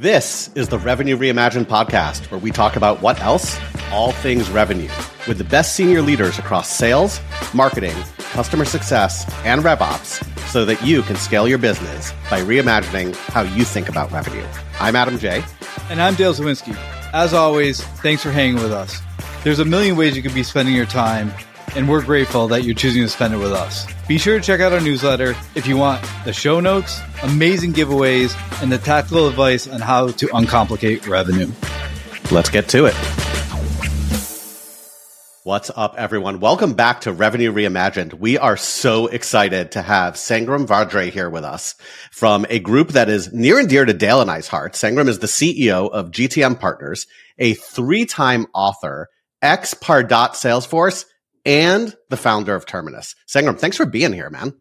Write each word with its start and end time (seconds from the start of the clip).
This 0.00 0.48
is 0.54 0.68
the 0.68 0.78
Revenue 0.78 1.16
Reimagined 1.16 1.64
podcast, 1.64 2.30
where 2.30 2.38
we 2.38 2.52
talk 2.52 2.76
about 2.76 3.02
what 3.02 3.20
else? 3.20 3.58
All 3.90 4.12
things 4.12 4.48
revenue, 4.48 4.88
with 5.26 5.38
the 5.38 5.44
best 5.44 5.74
senior 5.74 6.02
leaders 6.02 6.38
across 6.38 6.70
sales, 6.70 7.20
marketing, 7.52 7.96
customer 8.30 8.64
success, 8.64 9.28
and 9.44 9.60
RevOps, 9.60 10.24
so 10.50 10.64
that 10.66 10.80
you 10.86 11.02
can 11.02 11.16
scale 11.16 11.48
your 11.48 11.58
business 11.58 12.12
by 12.30 12.40
reimagining 12.40 13.12
how 13.32 13.42
you 13.42 13.64
think 13.64 13.88
about 13.88 14.12
revenue. 14.12 14.46
I'm 14.78 14.94
Adam 14.94 15.18
Jay. 15.18 15.42
And 15.90 16.00
I'm 16.00 16.14
Dale 16.14 16.32
Zwizinski. 16.32 16.76
As 17.12 17.34
always, 17.34 17.82
thanks 17.82 18.22
for 18.22 18.30
hanging 18.30 18.62
with 18.62 18.70
us. 18.70 19.02
There's 19.42 19.58
a 19.58 19.64
million 19.64 19.96
ways 19.96 20.14
you 20.14 20.22
could 20.22 20.32
be 20.32 20.44
spending 20.44 20.76
your 20.76 20.86
time, 20.86 21.32
and 21.76 21.88
we're 21.88 22.04
grateful 22.04 22.48
that 22.48 22.64
you're 22.64 22.74
choosing 22.74 23.02
to 23.02 23.08
spend 23.08 23.34
it 23.34 23.38
with 23.38 23.52
us. 23.52 23.86
Be 24.06 24.18
sure 24.18 24.38
to 24.38 24.44
check 24.44 24.60
out 24.60 24.72
our 24.72 24.80
newsletter 24.80 25.34
if 25.54 25.66
you 25.66 25.76
want 25.76 26.04
the 26.24 26.32
show 26.32 26.60
notes, 26.60 27.00
amazing 27.22 27.72
giveaways, 27.72 28.36
and 28.62 28.70
the 28.70 28.78
tactical 28.78 29.28
advice 29.28 29.66
on 29.66 29.80
how 29.80 30.08
to 30.08 30.26
uncomplicate 30.28 31.06
revenue. 31.06 31.50
Let's 32.30 32.50
get 32.50 32.68
to 32.70 32.86
it. 32.86 32.94
What's 35.48 35.70
up, 35.74 35.94
everyone? 35.96 36.40
Welcome 36.40 36.74
back 36.74 37.00
to 37.02 37.12
Revenue 37.12 37.50
Reimagined. 37.50 38.12
We 38.12 38.36
are 38.36 38.58
so 38.58 39.06
excited 39.06 39.72
to 39.72 39.80
have 39.80 40.14
Sangram 40.14 40.66
Vajre 40.66 41.10
here 41.10 41.30
with 41.30 41.44
us 41.44 41.74
from 42.10 42.44
a 42.50 42.58
group 42.58 42.88
that 42.88 43.08
is 43.08 43.32
near 43.32 43.58
and 43.58 43.66
dear 43.66 43.86
to 43.86 43.94
Dale 43.94 44.20
and 44.20 44.30
I's 44.30 44.46
heart. 44.46 44.74
Sangram 44.74 45.08
is 45.08 45.20
the 45.20 45.26
CEO 45.26 45.90
of 45.90 46.10
GTM 46.10 46.60
Partners, 46.60 47.06
a 47.38 47.54
three-time 47.54 48.46
author, 48.52 49.08
ex 49.40 49.72
Pardot 49.72 50.32
Salesforce, 50.32 51.06
and 51.48 51.96
the 52.10 52.16
founder 52.18 52.54
of 52.54 52.66
Terminus. 52.66 53.14
Sangram, 53.26 53.58
thanks 53.58 53.78
for 53.78 53.86
being 53.86 54.12
here, 54.12 54.28
man. 54.28 54.52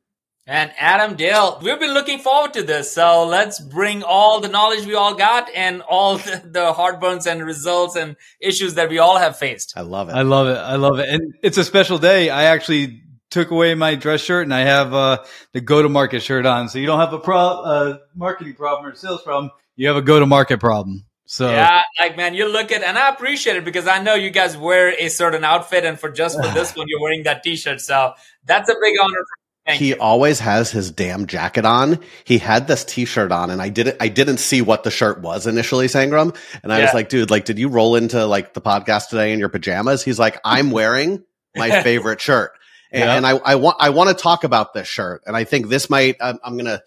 And 0.49 0.71
Adam 0.79 1.17
Dale, 1.17 1.59
we've 1.61 1.77
been 1.77 1.93
looking 1.93 2.19
forward 2.19 2.53
to 2.53 2.63
this. 2.63 2.93
So 2.93 3.27
let's 3.27 3.59
bring 3.59 4.01
all 4.03 4.39
the 4.39 4.47
knowledge 4.47 4.85
we 4.85 4.95
all 4.95 5.13
got 5.13 5.49
and 5.53 5.81
all 5.81 6.17
the 6.17 6.73
heartburns 6.73 7.29
and 7.29 7.43
results 7.45 7.97
and 7.97 8.15
issues 8.39 8.75
that 8.75 8.89
we 8.89 8.99
all 8.99 9.17
have 9.17 9.37
faced. 9.37 9.73
I 9.75 9.81
love 9.81 10.07
it. 10.07 10.13
I 10.13 10.21
love 10.21 10.47
it. 10.47 10.57
I 10.57 10.77
love 10.77 10.99
it. 10.99 11.09
And 11.09 11.33
it's 11.43 11.57
a 11.57 11.65
special 11.65 11.97
day. 11.97 12.29
I 12.29 12.43
actually 12.45 13.01
took 13.29 13.51
away 13.51 13.75
my 13.75 13.95
dress 13.95 14.21
shirt 14.21 14.45
and 14.45 14.53
I 14.53 14.61
have 14.61 14.93
uh, 14.93 15.25
the 15.51 15.59
go 15.59 15.81
to 15.81 15.89
market 15.89 16.21
shirt 16.21 16.45
on. 16.45 16.69
So 16.69 16.79
you 16.79 16.85
don't 16.85 17.01
have 17.01 17.11
a 17.11 17.19
pro- 17.19 17.63
uh, 17.63 17.97
marketing 18.15 18.53
problem 18.53 18.89
or 18.89 18.95
sales 18.95 19.23
problem. 19.23 19.51
You 19.75 19.89
have 19.89 19.97
a 19.97 20.01
go 20.01 20.21
to 20.21 20.25
market 20.25 20.61
problem. 20.61 21.06
So 21.29 21.51
yeah, 21.51 21.81
like 21.99 22.15
man, 22.15 22.33
you 22.33 22.47
look 22.47 22.71
at 22.71 22.81
and 22.83 22.97
I 22.97 23.09
appreciate 23.09 23.57
it 23.57 23.65
because 23.65 23.85
I 23.85 24.01
know 24.01 24.15
you 24.15 24.29
guys 24.29 24.55
wear 24.55 24.95
a 24.97 25.09
certain 25.09 25.43
outfit, 25.43 25.83
and 25.83 25.99
for 25.99 26.09
just 26.09 26.41
for 26.41 26.47
this 26.53 26.73
one, 26.75 26.87
you're 26.87 27.01
wearing 27.01 27.23
that 27.23 27.43
T-shirt. 27.43 27.81
So 27.81 28.13
that's 28.45 28.69
a 28.69 28.75
big 28.81 28.95
honor. 29.01 29.25
Thank 29.65 29.79
he 29.79 29.89
you. 29.89 29.95
always 29.99 30.39
has 30.39 30.71
his 30.71 30.89
damn 30.89 31.27
jacket 31.27 31.65
on. 31.65 31.99
He 32.23 32.37
had 32.37 32.69
this 32.69 32.85
T-shirt 32.85 33.33
on, 33.33 33.49
and 33.49 33.61
I 33.61 33.67
didn't. 33.67 33.97
I 33.99 34.07
didn't 34.07 34.37
see 34.37 34.61
what 34.61 34.85
the 34.85 34.91
shirt 34.91 35.19
was 35.19 35.45
initially, 35.45 35.87
Sangram. 35.87 36.33
And 36.63 36.71
I 36.71 36.77
yeah. 36.77 36.85
was 36.85 36.93
like, 36.93 37.09
dude, 37.09 37.29
like, 37.29 37.43
did 37.43 37.59
you 37.59 37.67
roll 37.67 37.97
into 37.97 38.25
like 38.25 38.53
the 38.53 38.61
podcast 38.61 39.09
today 39.09 39.33
in 39.33 39.39
your 39.39 39.49
pajamas? 39.49 40.03
He's 40.03 40.17
like, 40.17 40.39
I'm 40.45 40.71
wearing 40.71 41.25
my 41.57 41.81
favorite 41.83 42.21
shirt. 42.21 42.53
And, 42.91 43.03
yeah. 43.03 43.15
and 43.15 43.25
I, 43.25 43.31
I 43.31 43.55
want, 43.55 43.77
I 43.79 43.89
want 43.89 44.09
to 44.09 44.15
talk 44.21 44.43
about 44.43 44.73
this 44.73 44.87
shirt. 44.87 45.23
And 45.25 45.35
I 45.35 45.43
think 45.43 45.67
this 45.67 45.89
might, 45.89 46.15
um, 46.21 46.39
I'm, 46.43 46.51
I'm 46.51 46.57
going 46.57 46.65
to 46.65 46.81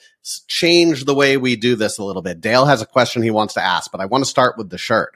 change 0.48 1.04
the 1.04 1.14
way 1.14 1.36
we 1.36 1.56
do 1.56 1.76
this 1.76 1.98
a 1.98 2.04
little 2.04 2.22
bit. 2.22 2.40
Dale 2.40 2.66
has 2.66 2.82
a 2.82 2.86
question 2.86 3.22
he 3.22 3.30
wants 3.30 3.54
to 3.54 3.62
ask, 3.62 3.90
but 3.90 4.00
I 4.00 4.06
want 4.06 4.24
to 4.24 4.30
start 4.30 4.56
with 4.56 4.70
the 4.70 4.78
shirt. 4.78 5.14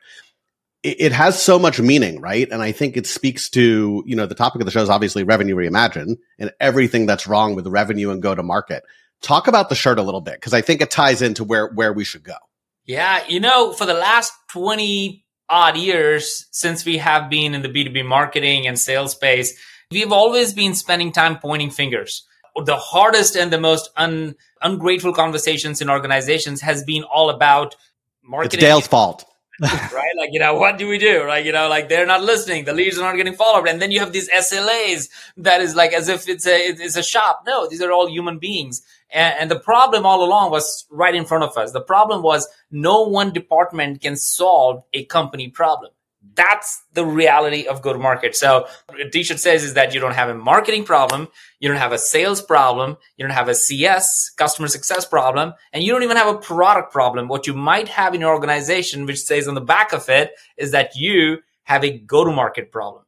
It, 0.82 1.00
it 1.00 1.12
has 1.12 1.42
so 1.42 1.58
much 1.58 1.80
meaning, 1.80 2.20
right? 2.20 2.48
And 2.50 2.62
I 2.62 2.72
think 2.72 2.96
it 2.96 3.06
speaks 3.06 3.48
to, 3.50 4.02
you 4.06 4.16
know, 4.16 4.26
the 4.26 4.34
topic 4.34 4.60
of 4.60 4.66
the 4.66 4.70
show 4.70 4.82
is 4.82 4.90
obviously 4.90 5.24
revenue 5.24 5.56
reimagined 5.56 6.18
and 6.38 6.52
everything 6.60 7.06
that's 7.06 7.26
wrong 7.26 7.54
with 7.54 7.66
revenue 7.66 8.10
and 8.10 8.22
go 8.22 8.34
to 8.34 8.42
market. 8.42 8.84
Talk 9.22 9.48
about 9.48 9.70
the 9.70 9.74
shirt 9.74 9.98
a 9.98 10.02
little 10.02 10.20
bit 10.20 10.34
because 10.34 10.52
I 10.52 10.60
think 10.60 10.82
it 10.82 10.90
ties 10.90 11.22
into 11.22 11.44
where, 11.44 11.68
where 11.68 11.92
we 11.92 12.04
should 12.04 12.24
go. 12.24 12.36
Yeah. 12.84 13.24
You 13.26 13.40
know, 13.40 13.72
for 13.72 13.86
the 13.86 13.94
last 13.94 14.32
20 14.50 15.24
odd 15.48 15.76
years 15.76 16.46
since 16.50 16.84
we 16.84 16.98
have 16.98 17.30
been 17.30 17.54
in 17.54 17.62
the 17.62 17.68
B2B 17.68 18.04
marketing 18.04 18.66
and 18.66 18.78
sales 18.78 19.12
space, 19.12 19.58
We've 19.94 20.12
always 20.12 20.52
been 20.52 20.74
spending 20.74 21.12
time 21.12 21.38
pointing 21.38 21.70
fingers. 21.70 22.26
The 22.56 22.76
hardest 22.76 23.36
and 23.36 23.52
the 23.52 23.60
most 23.60 23.90
un, 23.96 24.34
ungrateful 24.60 25.12
conversations 25.12 25.80
in 25.80 25.88
organizations 25.88 26.60
has 26.60 26.84
been 26.84 27.04
all 27.04 27.30
about 27.30 27.76
marketing. 28.22 28.58
It's 28.58 28.66
Dale's 28.66 28.86
fault. 28.88 29.24
right? 29.60 30.16
Like, 30.18 30.30
you 30.32 30.40
know, 30.40 30.54
what 30.54 30.78
do 30.78 30.88
we 30.88 30.98
do? 30.98 31.22
Right? 31.22 31.46
You 31.46 31.52
know, 31.52 31.68
like 31.68 31.88
they're 31.88 32.06
not 32.06 32.24
listening. 32.24 32.64
The 32.64 32.72
leads 32.72 32.98
are 32.98 33.02
not 33.02 33.16
getting 33.16 33.34
followed. 33.34 33.68
And 33.68 33.80
then 33.80 33.92
you 33.92 34.00
have 34.00 34.12
these 34.12 34.28
SLAs 34.28 35.08
that 35.36 35.60
is 35.60 35.76
like 35.76 35.92
as 35.92 36.08
if 36.08 36.28
it's 36.28 36.46
a, 36.46 36.56
it's 36.56 36.96
a 36.96 37.02
shop. 37.02 37.44
No, 37.46 37.68
these 37.68 37.80
are 37.80 37.92
all 37.92 38.08
human 38.08 38.38
beings. 38.38 38.82
And, 39.10 39.36
and 39.38 39.50
the 39.50 39.60
problem 39.60 40.04
all 40.04 40.24
along 40.24 40.50
was 40.50 40.86
right 40.90 41.14
in 41.14 41.24
front 41.24 41.44
of 41.44 41.56
us. 41.56 41.70
The 41.70 41.80
problem 41.80 42.22
was 42.22 42.48
no 42.72 43.02
one 43.02 43.32
department 43.32 44.00
can 44.00 44.16
solve 44.16 44.82
a 44.92 45.04
company 45.04 45.48
problem. 45.48 45.92
That's 46.34 46.82
the 46.94 47.04
reality 47.04 47.66
of 47.66 47.82
go 47.82 47.92
to 47.92 47.98
market. 47.98 48.34
So 48.34 48.66
what 48.88 49.12
t-shirt 49.12 49.38
says 49.38 49.62
is 49.62 49.74
that 49.74 49.94
you 49.94 50.00
don't 50.00 50.14
have 50.14 50.28
a 50.28 50.34
marketing 50.34 50.84
problem. 50.84 51.28
You 51.60 51.68
don't 51.68 51.78
have 51.78 51.92
a 51.92 51.98
sales 51.98 52.42
problem. 52.42 52.96
You 53.16 53.24
don't 53.24 53.34
have 53.34 53.48
a 53.48 53.54
CS 53.54 54.30
customer 54.30 54.68
success 54.68 55.04
problem 55.04 55.54
and 55.72 55.84
you 55.84 55.92
don't 55.92 56.02
even 56.02 56.16
have 56.16 56.34
a 56.34 56.38
product 56.38 56.92
problem. 56.92 57.28
What 57.28 57.46
you 57.46 57.54
might 57.54 57.88
have 57.88 58.14
in 58.14 58.20
your 58.20 58.32
organization, 58.32 59.06
which 59.06 59.22
says 59.22 59.46
on 59.46 59.54
the 59.54 59.60
back 59.60 59.92
of 59.92 60.08
it 60.08 60.32
is 60.56 60.72
that 60.72 60.96
you 60.96 61.38
have 61.64 61.84
a 61.84 61.98
go 61.98 62.24
to 62.24 62.32
market 62.32 62.72
problem. 62.72 63.04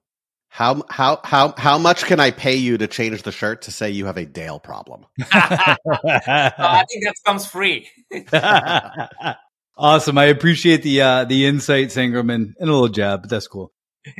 How 0.49 0.85
how 0.89 1.21
how 1.23 1.53
how 1.59 1.77
much 1.77 2.05
can 2.05 2.19
I 2.19 2.31
pay 2.31 2.57
you 2.57 2.79
to 2.79 2.87
change 2.87 3.23
the 3.25 3.33
shirt 3.33 3.61
to 3.63 3.71
say 3.71 3.91
you 3.91 4.07
have 4.07 4.17
a 4.17 4.25
Dale 4.25 4.59
problem? 4.59 5.05
I 5.33 6.85
think 6.89 7.05
that 7.05 7.15
comes 7.27 7.45
free. 7.45 7.91
Awesome. 9.77 10.17
I 10.17 10.25
appreciate 10.25 10.83
the 10.83 11.03
uh, 11.03 11.25
the 11.25 11.47
insight, 11.47 11.89
Sangram, 11.89 12.33
and, 12.33 12.57
and 12.59 12.71
a 12.71 12.73
little 12.73 12.89
jab, 12.89 13.23
but 13.23 13.31
that's 13.31 13.49
cool. 13.49 13.73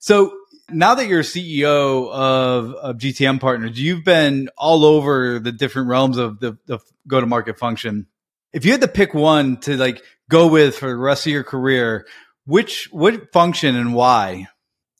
So 0.00 0.32
now 0.70 0.94
that 0.94 1.08
you're 1.08 1.22
CEO 1.22 2.08
of, 2.10 2.72
of 2.74 2.98
GTM 2.98 3.40
Partners, 3.40 3.80
you've 3.80 4.04
been 4.04 4.48
all 4.56 4.84
over 4.84 5.38
the 5.38 5.52
different 5.52 5.88
realms 5.88 6.18
of 6.18 6.38
the, 6.40 6.56
the 6.66 6.78
go 7.06 7.20
to 7.20 7.26
market 7.26 7.58
function. 7.58 8.06
If 8.52 8.64
you 8.64 8.72
had 8.72 8.80
to 8.82 8.88
pick 8.88 9.12
one 9.12 9.58
to 9.62 9.76
like 9.76 10.02
go 10.30 10.46
with 10.46 10.78
for 10.78 10.88
the 10.88 10.96
rest 10.96 11.26
of 11.26 11.32
your 11.32 11.44
career, 11.44 12.06
which 12.46 12.88
what 12.92 13.32
function 13.32 13.76
and 13.76 13.94
why? 13.94 14.46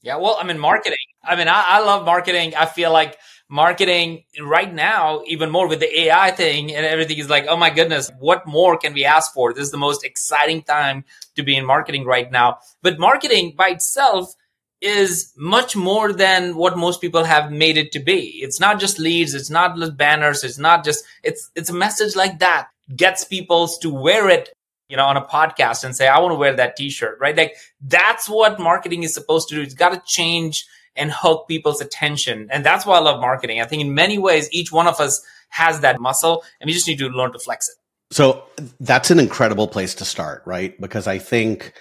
Yeah, 0.02 0.16
well, 0.16 0.36
I'm 0.40 0.50
in 0.50 0.58
marketing. 0.58 0.98
I 1.24 1.36
mean, 1.36 1.48
I, 1.48 1.64
I 1.68 1.80
love 1.80 2.04
marketing. 2.04 2.54
I 2.56 2.66
feel 2.66 2.92
like 2.92 3.16
marketing 3.48 4.24
right 4.40 4.72
now, 4.72 5.22
even 5.26 5.50
more 5.50 5.68
with 5.68 5.80
the 5.80 6.00
AI 6.00 6.30
thing 6.30 6.74
and 6.74 6.84
everything 6.84 7.18
is 7.18 7.30
like, 7.30 7.46
oh 7.48 7.56
my 7.56 7.70
goodness, 7.70 8.10
what 8.18 8.46
more 8.46 8.76
can 8.76 8.92
we 8.92 9.04
ask 9.04 9.32
for? 9.32 9.52
This 9.52 9.64
is 9.64 9.70
the 9.70 9.78
most 9.78 10.04
exciting 10.04 10.62
time 10.62 11.04
to 11.36 11.42
be 11.42 11.56
in 11.56 11.64
marketing 11.64 12.04
right 12.04 12.30
now. 12.30 12.58
But 12.82 12.98
marketing 12.98 13.54
by 13.56 13.68
itself 13.68 14.34
is 14.80 15.32
much 15.36 15.74
more 15.74 16.12
than 16.12 16.56
what 16.56 16.78
most 16.78 17.00
people 17.00 17.24
have 17.24 17.50
made 17.50 17.76
it 17.76 17.90
to 17.92 18.00
be. 18.00 18.38
It's 18.42 18.60
not 18.60 18.78
just 18.78 18.98
leads. 18.98 19.34
It's 19.34 19.50
not 19.50 19.76
just 19.76 19.96
banners. 19.96 20.44
It's 20.44 20.58
not 20.58 20.84
just, 20.84 21.04
it's, 21.24 21.50
it's 21.56 21.70
a 21.70 21.74
message 21.74 22.14
like 22.14 22.38
that 22.40 22.68
gets 22.94 23.24
people 23.24 23.66
to 23.68 23.90
wear 23.90 24.28
it 24.28 24.50
you 24.88 24.96
know, 24.96 25.04
on 25.04 25.16
a 25.18 25.24
podcast 25.24 25.84
and 25.84 25.94
say, 25.94 26.08
I 26.08 26.18
want 26.18 26.32
to 26.32 26.38
wear 26.38 26.56
that 26.56 26.76
t-shirt, 26.76 27.18
right? 27.20 27.36
Like 27.36 27.56
that's 27.80 28.28
what 28.28 28.58
marketing 28.58 29.02
is 29.02 29.12
supposed 29.12 29.48
to 29.50 29.54
do. 29.54 29.60
It's 29.60 29.74
got 29.74 29.92
to 29.92 30.02
change 30.06 30.66
and 30.98 31.10
hook 31.12 31.46
people's 31.48 31.80
attention. 31.80 32.48
And 32.50 32.64
that's 32.64 32.84
why 32.84 32.96
I 32.96 33.00
love 33.00 33.20
marketing. 33.20 33.60
I 33.60 33.64
think 33.64 33.82
in 33.82 33.94
many 33.94 34.18
ways, 34.18 34.48
each 34.52 34.72
one 34.72 34.86
of 34.86 35.00
us 35.00 35.22
has 35.50 35.80
that 35.80 36.00
muscle 36.00 36.44
and 36.60 36.68
we 36.68 36.74
just 36.74 36.86
need 36.86 36.98
to 36.98 37.08
learn 37.08 37.32
to 37.32 37.38
flex 37.38 37.68
it. 37.68 37.76
So 38.10 38.44
that's 38.80 39.10
an 39.10 39.18
incredible 39.18 39.68
place 39.68 39.94
to 39.96 40.04
start, 40.04 40.42
right? 40.46 40.78
Because 40.80 41.06
I 41.06 41.18
think 41.18 41.74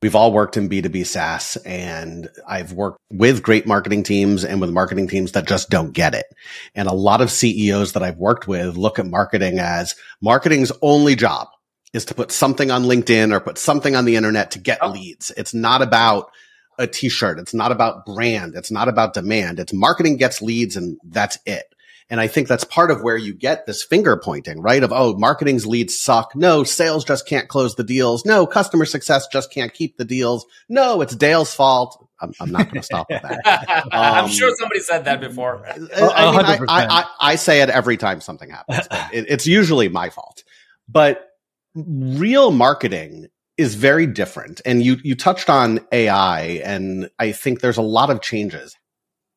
we've 0.00 0.14
all 0.14 0.32
worked 0.32 0.56
in 0.56 0.68
B2B 0.68 1.06
SaaS 1.06 1.56
and 1.64 2.28
I've 2.48 2.72
worked 2.72 2.98
with 3.10 3.42
great 3.42 3.66
marketing 3.66 4.02
teams 4.02 4.44
and 4.44 4.60
with 4.60 4.70
marketing 4.70 5.08
teams 5.08 5.32
that 5.32 5.46
just 5.46 5.70
don't 5.70 5.92
get 5.92 6.14
it. 6.14 6.26
And 6.74 6.88
a 6.88 6.94
lot 6.94 7.20
of 7.20 7.30
CEOs 7.30 7.92
that 7.92 8.02
I've 8.02 8.18
worked 8.18 8.46
with 8.46 8.76
look 8.76 8.98
at 8.98 9.06
marketing 9.06 9.58
as 9.58 9.94
marketing's 10.20 10.70
only 10.82 11.16
job 11.16 11.48
is 11.92 12.04
to 12.04 12.14
put 12.14 12.30
something 12.30 12.70
on 12.70 12.84
LinkedIn 12.84 13.32
or 13.32 13.40
put 13.40 13.58
something 13.58 13.96
on 13.96 14.04
the 14.04 14.16
internet 14.16 14.52
to 14.52 14.58
get 14.58 14.78
oh. 14.82 14.90
leads. 14.90 15.32
It's 15.36 15.54
not 15.54 15.82
about 15.82 16.30
a 16.78 16.86
t-shirt. 16.86 17.38
It's 17.38 17.54
not 17.54 17.72
about 17.72 18.06
brand. 18.06 18.54
It's 18.54 18.70
not 18.70 18.88
about 18.88 19.14
demand. 19.14 19.58
It's 19.58 19.72
marketing 19.72 20.16
gets 20.16 20.42
leads 20.42 20.76
and 20.76 20.98
that's 21.04 21.38
it. 21.46 21.64
And 22.08 22.20
I 22.20 22.28
think 22.28 22.46
that's 22.46 22.62
part 22.62 22.92
of 22.92 23.02
where 23.02 23.16
you 23.16 23.34
get 23.34 23.66
this 23.66 23.82
finger 23.82 24.16
pointing, 24.16 24.60
right? 24.60 24.82
Of, 24.82 24.92
oh, 24.92 25.14
marketing's 25.14 25.66
leads 25.66 25.98
suck. 25.98 26.36
No, 26.36 26.62
sales 26.62 27.04
just 27.04 27.26
can't 27.26 27.48
close 27.48 27.74
the 27.74 27.82
deals. 27.82 28.24
No, 28.24 28.46
customer 28.46 28.84
success 28.84 29.26
just 29.26 29.52
can't 29.52 29.74
keep 29.74 29.96
the 29.96 30.04
deals. 30.04 30.46
No, 30.68 31.00
it's 31.00 31.16
Dale's 31.16 31.52
fault. 31.52 32.08
I'm, 32.20 32.32
I'm 32.40 32.52
not 32.52 32.66
going 32.66 32.80
to 32.80 32.82
stop 32.82 33.08
with 33.10 33.22
that. 33.22 33.40
Um, 33.44 33.88
I'm 33.92 34.28
sure 34.28 34.54
somebody 34.56 34.80
said 34.80 35.04
that 35.06 35.20
before. 35.20 35.66
I, 35.66 35.78
mean, 35.78 35.88
I, 35.90 36.58
I, 36.68 37.04
I, 37.20 37.36
say 37.36 37.60
it 37.60 37.68
every 37.70 37.96
time 37.96 38.20
something 38.20 38.48
happens. 38.48 38.86
It, 39.12 39.26
it's 39.28 39.46
usually 39.46 39.88
my 39.88 40.10
fault. 40.10 40.44
But 40.88 41.28
real 41.74 42.52
marketing 42.52 43.28
is 43.56 43.74
very 43.74 44.06
different. 44.06 44.60
And 44.64 44.82
you, 44.82 44.96
you 45.02 45.14
touched 45.14 45.48
on 45.48 45.80
AI 45.92 46.40
and 46.64 47.10
I 47.18 47.32
think 47.32 47.60
there's 47.60 47.78
a 47.78 47.82
lot 47.82 48.10
of 48.10 48.20
changes. 48.20 48.76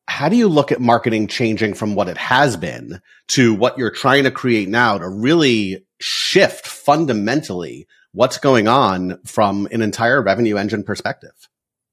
How 0.08 0.28
do 0.28 0.36
you 0.36 0.48
look 0.48 0.72
at 0.72 0.80
marketing 0.80 1.28
changing 1.28 1.74
from 1.74 1.94
what 1.94 2.08
it 2.08 2.18
has 2.18 2.56
been 2.56 3.00
to 3.28 3.54
what 3.54 3.78
you're 3.78 3.92
trying 3.92 4.24
to 4.24 4.30
create 4.30 4.68
now 4.68 4.98
to 4.98 5.08
really 5.08 5.86
shift 6.00 6.66
fundamentally 6.66 7.86
what's 8.12 8.38
going 8.38 8.68
on 8.68 9.20
from 9.24 9.68
an 9.70 9.82
entire 9.82 10.22
revenue 10.22 10.56
engine 10.56 10.82
perspective. 10.82 11.48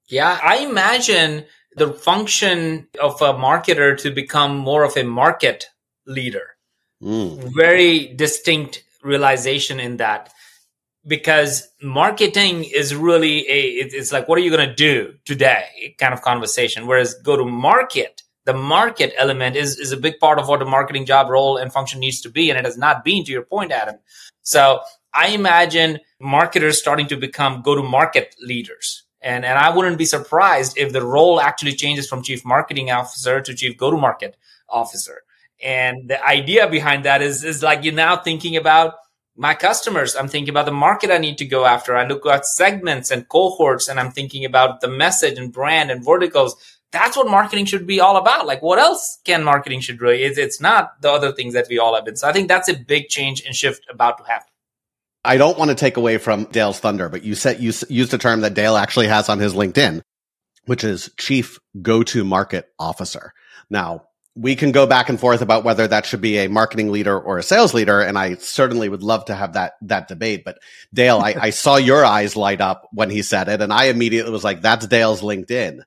Yeah, 0.07 0.39
I 0.41 0.59
imagine 0.59 1.45
the 1.75 1.93
function 1.93 2.87
of 3.01 3.21
a 3.21 3.33
marketer 3.33 3.97
to 3.99 4.11
become 4.11 4.57
more 4.57 4.83
of 4.83 4.97
a 4.97 5.03
market 5.03 5.65
leader. 6.05 6.55
Mm. 7.03 7.53
Very 7.53 8.13
distinct 8.15 8.83
realization 9.03 9.79
in 9.79 9.97
that 9.97 10.33
because 11.07 11.69
marketing 11.81 12.65
is 12.65 12.93
really 12.93 13.49
a 13.49 13.61
it's 13.61 14.11
like 14.11 14.27
what 14.27 14.37
are 14.37 14.41
you 14.41 14.51
going 14.51 14.67
to 14.67 14.75
do 14.75 15.13
today 15.25 15.95
kind 15.97 16.13
of 16.13 16.21
conversation. 16.21 16.85
Whereas 16.85 17.15
go 17.15 17.37
to 17.37 17.45
market 17.45 18.23
the 18.45 18.53
market 18.53 19.13
element 19.17 19.55
is 19.55 19.79
is 19.79 19.91
a 19.91 19.97
big 19.97 20.19
part 20.19 20.37
of 20.37 20.47
what 20.47 20.61
a 20.61 20.65
marketing 20.65 21.05
job 21.05 21.29
role 21.29 21.57
and 21.57 21.71
function 21.71 21.99
needs 21.99 22.21
to 22.21 22.29
be 22.29 22.49
and 22.49 22.59
it 22.59 22.65
has 22.65 22.77
not 22.77 23.03
been 23.03 23.23
to 23.23 23.31
your 23.31 23.43
point 23.43 23.71
adam. 23.71 23.95
So 24.41 24.81
i 25.13 25.29
imagine 25.29 25.99
marketers 26.19 26.77
starting 26.77 27.07
to 27.07 27.17
become 27.17 27.61
go 27.61 27.75
to 27.75 27.83
market 27.83 28.35
leaders. 28.41 29.03
And 29.21 29.45
and 29.45 29.57
i 29.57 29.73
wouldn't 29.73 29.97
be 29.97 30.05
surprised 30.05 30.77
if 30.77 30.91
the 30.91 31.05
role 31.05 31.39
actually 31.39 31.73
changes 31.73 32.07
from 32.07 32.21
chief 32.21 32.43
marketing 32.43 32.91
officer 32.91 33.39
to 33.41 33.53
chief 33.53 33.77
go 33.77 33.91
to 33.91 33.97
market 33.97 34.35
officer. 34.69 35.21
And 35.63 36.07
the 36.09 36.23
idea 36.23 36.69
behind 36.69 37.05
that 37.05 37.21
is 37.21 37.43
is 37.43 37.63
like 37.63 37.83
you're 37.83 37.93
now 37.93 38.17
thinking 38.17 38.57
about 38.57 38.95
my 39.37 39.53
customers. 39.53 40.15
I'm 40.15 40.27
thinking 40.27 40.49
about 40.49 40.65
the 40.65 40.71
market 40.71 41.11
I 41.11 41.19
need 41.19 41.37
to 41.37 41.45
go 41.45 41.65
after. 41.65 41.95
I 41.95 42.07
look 42.07 42.25
at 42.25 42.45
segments 42.45 43.11
and 43.11 43.29
cohorts 43.29 43.87
and 43.87 43.99
I'm 43.99 44.11
thinking 44.11 44.43
about 44.43 44.81
the 44.81 44.87
message 44.87 45.37
and 45.37 45.53
brand 45.53 45.91
and 45.91 46.03
verticals. 46.03 46.55
That's 46.91 47.15
what 47.15 47.29
marketing 47.29 47.65
should 47.65 47.85
be 47.85 47.99
all 47.99 48.17
about. 48.17 48.47
Like 48.47 48.61
what 48.61 48.79
else 48.79 49.19
can 49.23 49.43
marketing 49.43 49.81
should 49.81 50.01
really? 50.01 50.23
It's, 50.23 50.37
it's 50.37 50.59
not 50.59 51.01
the 51.01 51.11
other 51.11 51.31
things 51.31 51.53
that 51.53 51.67
we 51.69 51.77
all 51.77 51.93
have 51.95 52.05
been. 52.05 52.15
So 52.15 52.27
I 52.27 52.33
think 52.33 52.47
that's 52.47 52.67
a 52.67 52.73
big 52.73 53.09
change 53.09 53.43
and 53.45 53.55
shift 53.55 53.85
about 53.89 54.17
to 54.17 54.23
happen. 54.23 54.47
I 55.23 55.37
don't 55.37 55.57
want 55.57 55.69
to 55.69 55.75
take 55.75 55.97
away 55.97 56.17
from 56.17 56.45
Dale's 56.45 56.79
thunder, 56.79 57.09
but 57.09 57.23
you 57.23 57.35
said 57.35 57.59
you 57.59 57.73
used 57.89 58.13
a 58.13 58.17
term 58.17 58.41
that 58.41 58.53
Dale 58.53 58.77
actually 58.77 59.07
has 59.07 59.29
on 59.29 59.39
his 59.39 59.53
LinkedIn, 59.53 60.01
which 60.65 60.83
is 60.83 61.11
chief 61.19 61.59
go-to 61.81 62.23
market 62.23 62.69
officer. 62.79 63.33
Now, 63.69 64.06
we 64.37 64.55
can 64.55 64.71
go 64.71 64.85
back 64.85 65.09
and 65.09 65.19
forth 65.19 65.41
about 65.41 65.63
whether 65.63 65.87
that 65.87 66.05
should 66.05 66.21
be 66.21 66.37
a 66.37 66.47
marketing 66.47 66.91
leader 66.91 67.19
or 67.19 67.39
a 67.39 67.43
sales 67.43 67.73
leader. 67.73 67.99
And 67.99 68.19
I 68.19 68.35
certainly 68.35 68.87
would 68.87 69.01
love 69.01 69.25
to 69.25 69.35
have 69.35 69.53
that, 69.53 69.73
that 69.81 70.07
debate. 70.07 70.43
But 70.45 70.59
Dale, 70.93 71.17
I, 71.17 71.35
I 71.39 71.49
saw 71.49 71.77
your 71.77 72.05
eyes 72.05 72.35
light 72.35 72.61
up 72.61 72.87
when 72.91 73.09
he 73.09 73.23
said 73.23 73.47
it. 73.47 73.61
And 73.61 73.73
I 73.73 73.85
immediately 73.85 74.31
was 74.31 74.43
like, 74.43 74.61
that's 74.61 74.85
Dale's 74.85 75.21
LinkedIn. 75.21 75.79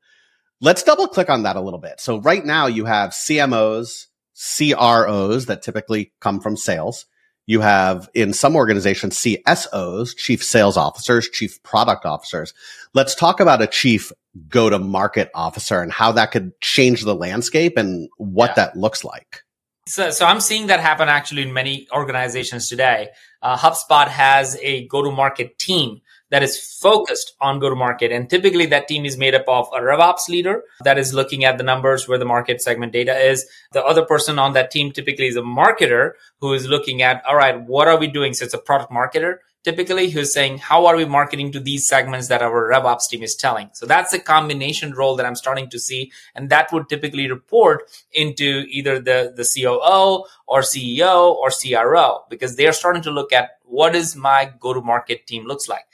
Let's 0.61 0.83
double 0.83 1.07
click 1.07 1.31
on 1.31 1.45
that 1.45 1.57
a 1.57 1.61
little 1.61 1.79
bit. 1.79 2.01
So 2.01 2.21
right 2.21 2.45
now 2.45 2.67
you 2.67 2.87
have 2.87 3.11
CMOs, 3.11 4.07
CROs 4.35 5.47
that 5.47 5.63
typically 5.63 6.13
come 6.21 6.41
from 6.41 6.57
sales. 6.57 7.07
You 7.51 7.63
have 7.63 8.09
in 8.15 8.33
some 8.33 8.55
organizations 8.55 9.17
CSOs, 9.17 10.17
chief 10.17 10.45
sales 10.45 10.77
officers, 10.77 11.29
chief 11.29 11.61
product 11.65 12.05
officers. 12.05 12.55
Let's 12.95 13.17
talk 13.17 13.41
about 13.41 13.61
a 13.61 13.67
chief 13.67 14.13
go 14.49 14.71
to 14.71 14.79
market 14.79 15.33
officer 15.35 15.83
and 15.83 15.91
how 15.91 16.13
that 16.13 16.31
could 16.31 16.53
change 16.61 17.03
the 17.03 17.17
landscape 17.17 17.77
and 17.77 18.09
what 18.19 18.51
yeah. 18.51 18.55
that 18.55 18.77
looks 18.77 19.03
like. 19.03 19.43
So, 19.89 20.13
so 20.13 20.27
I'm 20.27 20.39
seeing 20.39 20.69
that 20.69 20.79
happen 20.79 21.09
actually 21.09 21.43
in 21.43 21.53
many 21.53 21.89
organizations 21.93 22.69
today. 22.69 23.09
Uh, 23.43 23.57
HubSpot 23.57 24.07
has 24.07 24.57
a 24.63 24.87
go 24.87 25.03
to 25.03 25.11
market 25.11 25.59
team 25.59 26.03
that 26.31 26.43
is 26.43 26.59
focused 26.59 27.35
on 27.41 27.59
go 27.59 27.69
to 27.69 27.77
market. 27.77 28.13
And 28.13 28.29
typically 28.31 28.67
that 28.67 28.89
team 28.89 29.05
is 29.05 29.17
made 29.17 29.35
up 29.35 29.45
of 29.49 29.69
a 29.75 29.81
RevOps 29.81 30.29
leader 30.29 30.63
that 30.85 30.99
is 30.99 31.13
looking 31.13 31.45
at 31.45 31.59
the 31.59 31.65
numbers 31.65 32.09
where 32.09 32.19
the 32.19 32.25
market 32.25 32.63
segment 32.63 32.93
data 32.93 33.17
is. 33.17 33.47
The 33.73 33.85
other 33.85 34.05
person 34.05 34.39
on 34.39 34.53
that 34.55 34.71
team 34.71 34.93
typically 34.93 35.27
is 35.27 35.37
a 35.37 35.43
marketer 35.43 36.13
who 36.41 36.53
is 36.53 36.67
looking 36.67 37.03
at, 37.03 37.23
all 37.27 37.37
right, 37.37 37.61
what 37.61 37.89
are 37.89 37.99
we 37.99 38.07
doing? 38.07 38.33
So 38.33 38.45
it's 38.45 38.55
a 38.55 38.59
product 38.59 38.93
marketer 38.93 39.39
typically 39.63 40.09
who's 40.11 40.33
saying, 40.33 40.59
how 40.59 40.87
are 40.87 40.97
we 40.97 41.05
marketing 41.05 41.53
to 41.53 41.61
these 41.61 41.87
segments 41.87 42.29
that 42.29 42.43
our 42.43 42.71
RevOps 42.71 43.09
team 43.09 43.23
is 43.23 43.35
telling? 43.35 43.71
So 43.73 43.87
that's 43.87 44.13
a 44.13 44.19
combination 44.19 44.93
role 44.93 45.17
that 45.17 45.27
I'm 45.27 45.35
starting 45.35 45.69
to 45.71 45.79
see. 45.79 46.13
And 46.35 46.51
that 46.51 46.73
would 46.73 46.89
typically 46.89 47.31
report 47.31 47.85
into 48.13 48.65
either 48.69 48.99
the, 48.99 49.33
the 49.37 49.45
COO 49.45 50.25
or 50.47 50.61
CEO 50.61 51.35
or 51.35 51.51
CRO 51.51 52.25
because 52.31 52.57
they 52.57 52.67
are 52.67 52.73
starting 52.73 53.03
to 53.03 53.11
look 53.11 53.33
at 53.33 53.59
what 53.65 53.95
is 53.95 54.17
my 54.17 54.53
go 54.59 54.73
to 54.73 54.81
market 54.81 55.27
team 55.27 55.47
looks 55.47 55.69
like. 55.69 55.85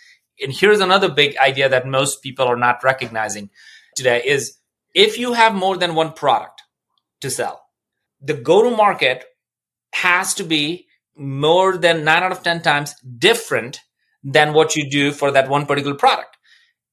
And 0.41 0.53
here's 0.53 0.81
another 0.81 1.11
big 1.11 1.37
idea 1.39 1.69
that 1.69 1.87
most 1.87 2.23
people 2.23 2.47
are 2.47 2.57
not 2.57 2.85
recognizing 2.85 3.51
today 3.95 4.23
is 4.25 4.59
if 4.95 5.19
you 5.19 5.33
have 5.33 5.55
more 5.55 5.77
than 5.77 5.95
one 5.95 6.13
product 6.13 6.63
to 7.21 7.31
sell, 7.31 7.63
the 8.21 8.35
go 8.35 8.63
to 8.63 8.77
market 8.77 9.25
has 9.93 10.35
to 10.35 10.45
be 10.45 10.87
more 11.17 11.77
than 11.77 12.05
nine 12.05 12.23
out 12.23 12.33
of 12.33 12.43
10 12.43 12.63
times 12.63 12.95
different 13.19 13.81
than 14.23 14.53
what 14.53 14.77
you 14.77 14.91
do 14.91 15.13
for 15.13 15.31
that 15.31 15.49
one 15.49 15.67
particular 15.67 15.97
product. 15.97 16.37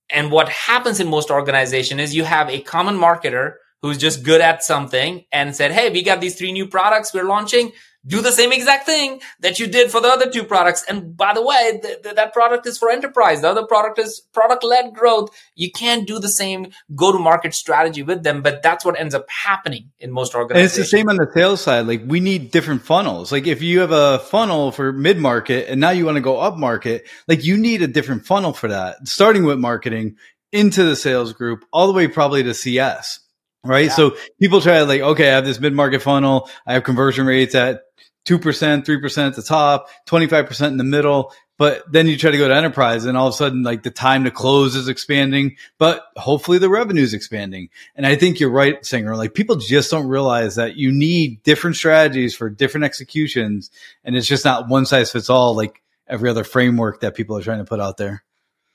And 0.10 0.32
what 0.32 0.50
happens 0.50 1.00
in 1.00 1.10
most 1.10 1.32
organizations 1.32 2.00
is 2.00 2.16
you 2.16 2.24
have 2.24 2.50
a 2.50 2.62
common 2.62 2.96
marketer 2.96 3.54
who's 3.82 3.98
just 3.98 4.24
good 4.24 4.42
at 4.42 4.64
something 4.64 5.26
and 5.32 5.56
said, 5.56 5.72
Hey, 5.72 5.90
we 5.90 6.04
got 6.04 6.22
these 6.22 6.36
three 6.36 6.52
new 6.52 6.68
products 6.68 7.14
we're 7.14 7.26
launching 7.26 7.72
do 8.06 8.22
the 8.22 8.32
same 8.32 8.52
exact 8.52 8.86
thing 8.86 9.22
that 9.40 9.60
you 9.60 9.68
did 9.68 9.90
for 9.90 10.02
the 10.02 10.10
other 10.10 10.30
two 10.30 10.44
products. 10.44 10.84
And 10.88 11.16
by 11.16 11.34
the 11.34 11.42
way, 11.42 11.80
th- 11.82 12.02
th- 12.04 12.16
that 12.16 12.34
product 12.34 12.68
is 12.68 12.78
for 12.78 12.90
enterprise. 12.90 13.42
The 13.42 13.50
other 13.50 13.66
product 13.66 13.98
is 13.98 14.20
product 14.34 14.64
led 14.64 14.94
growth. 14.94 15.30
You 15.56 15.72
can't 15.72 16.06
do 16.06 16.20
the 16.20 16.28
same 16.28 16.72
go 16.96 17.12
to 17.12 17.20
market 17.20 17.54
strategy 17.54 18.04
with 18.04 18.24
them, 18.24 18.42
but 18.42 18.62
that's 18.62 18.84
what 18.84 19.00
ends 19.00 19.16
up 19.16 19.30
happening 19.30 19.92
in 20.00 20.12
most 20.12 20.36
organizations. 20.36 20.78
And 20.78 20.82
it's 20.82 20.92
the 20.92 20.98
same 20.98 21.10
on 21.10 21.18
the 21.18 21.32
sales 21.34 21.62
side. 21.62 21.88
Like 21.88 22.02
we 22.06 22.20
need 22.20 22.52
different 22.52 22.82
funnels. 22.82 23.32
Like 23.32 23.48
if 23.48 23.62
you 23.62 23.80
have 23.80 23.92
a 23.92 24.20
funnel 24.20 24.72
for 24.72 24.92
mid 24.92 25.18
market 25.18 25.70
and 25.70 25.80
now 25.80 25.92
you 25.92 26.06
want 26.06 26.18
to 26.18 26.22
go 26.22 26.40
up 26.40 26.58
market, 26.58 27.08
like 27.28 27.46
you 27.46 27.58
need 27.58 27.82
a 27.82 27.88
different 27.88 28.26
funnel 28.26 28.54
for 28.54 28.68
that, 28.68 29.08
starting 29.08 29.46
with 29.46 29.60
marketing 29.60 30.18
into 30.52 30.84
the 30.84 30.96
sales 30.96 31.34
group, 31.34 31.66
all 31.72 31.88
the 31.88 31.94
way 31.94 32.08
probably 32.08 32.44
to 32.44 32.54
CS 32.54 33.20
right? 33.64 33.86
Yeah. 33.86 33.94
So 33.94 34.18
people 34.40 34.62
try 34.62 34.80
to 34.80 34.86
like, 34.86 35.02
okay, 35.02 35.30
I 35.30 35.36
have 35.36 35.46
this 35.46 35.60
mid 35.60 35.74
market 35.74 36.02
funnel. 36.02 36.50
I 36.66 36.74
have 36.74 36.84
conversion 36.84 37.26
rates 37.26 37.56
at 37.56 37.82
2%, 38.26 38.40
3% 38.86 39.28
at 39.28 39.36
the 39.36 39.42
top, 39.42 39.90
25% 40.08 40.68
in 40.68 40.78
the 40.78 40.84
middle. 40.84 41.34
But 41.58 41.84
then 41.92 42.08
you 42.08 42.18
try 42.18 42.32
to 42.32 42.38
go 42.38 42.48
to 42.48 42.56
enterprise 42.56 43.06
and 43.06 43.16
all 43.16 43.28
of 43.28 43.34
a 43.36 43.38
sudden, 43.38 43.62
like 43.62 43.84
the 43.84 43.92
time 43.92 44.24
to 44.24 44.32
close 44.32 44.76
is 44.76 44.88
expanding, 44.88 45.56
but 45.78 46.04
hopefully 46.18 46.58
the 46.58 46.70
revenue 46.70 47.04
is 47.04 47.14
expanding. 47.14 47.70
And 47.96 48.08
I 48.08 48.16
think 48.16 48.40
you're 48.40 48.50
right, 48.50 48.82
Sangram. 48.82 49.18
Like 49.18 49.36
people 49.36 49.58
just 49.58 49.92
don't 49.92 50.08
realize 50.08 50.56
that 50.56 50.78
you 50.78 50.92
need 50.92 51.44
different 51.44 51.76
strategies 51.76 52.36
for 52.36 52.50
different 52.50 52.86
executions. 52.86 53.70
And 54.04 54.16
it's 54.16 54.28
just 54.28 54.46
not 54.46 54.68
one 54.68 54.86
size 54.88 55.12
fits 55.12 55.30
all, 55.30 55.56
like 55.56 55.82
every 56.08 56.30
other 56.30 56.44
framework 56.44 57.02
that 57.02 57.16
people 57.16 57.38
are 57.38 57.44
trying 57.44 57.60
to 57.60 57.66
put 57.66 57.80
out 57.80 57.98
there. 57.98 58.24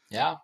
Yeah. 0.09 0.37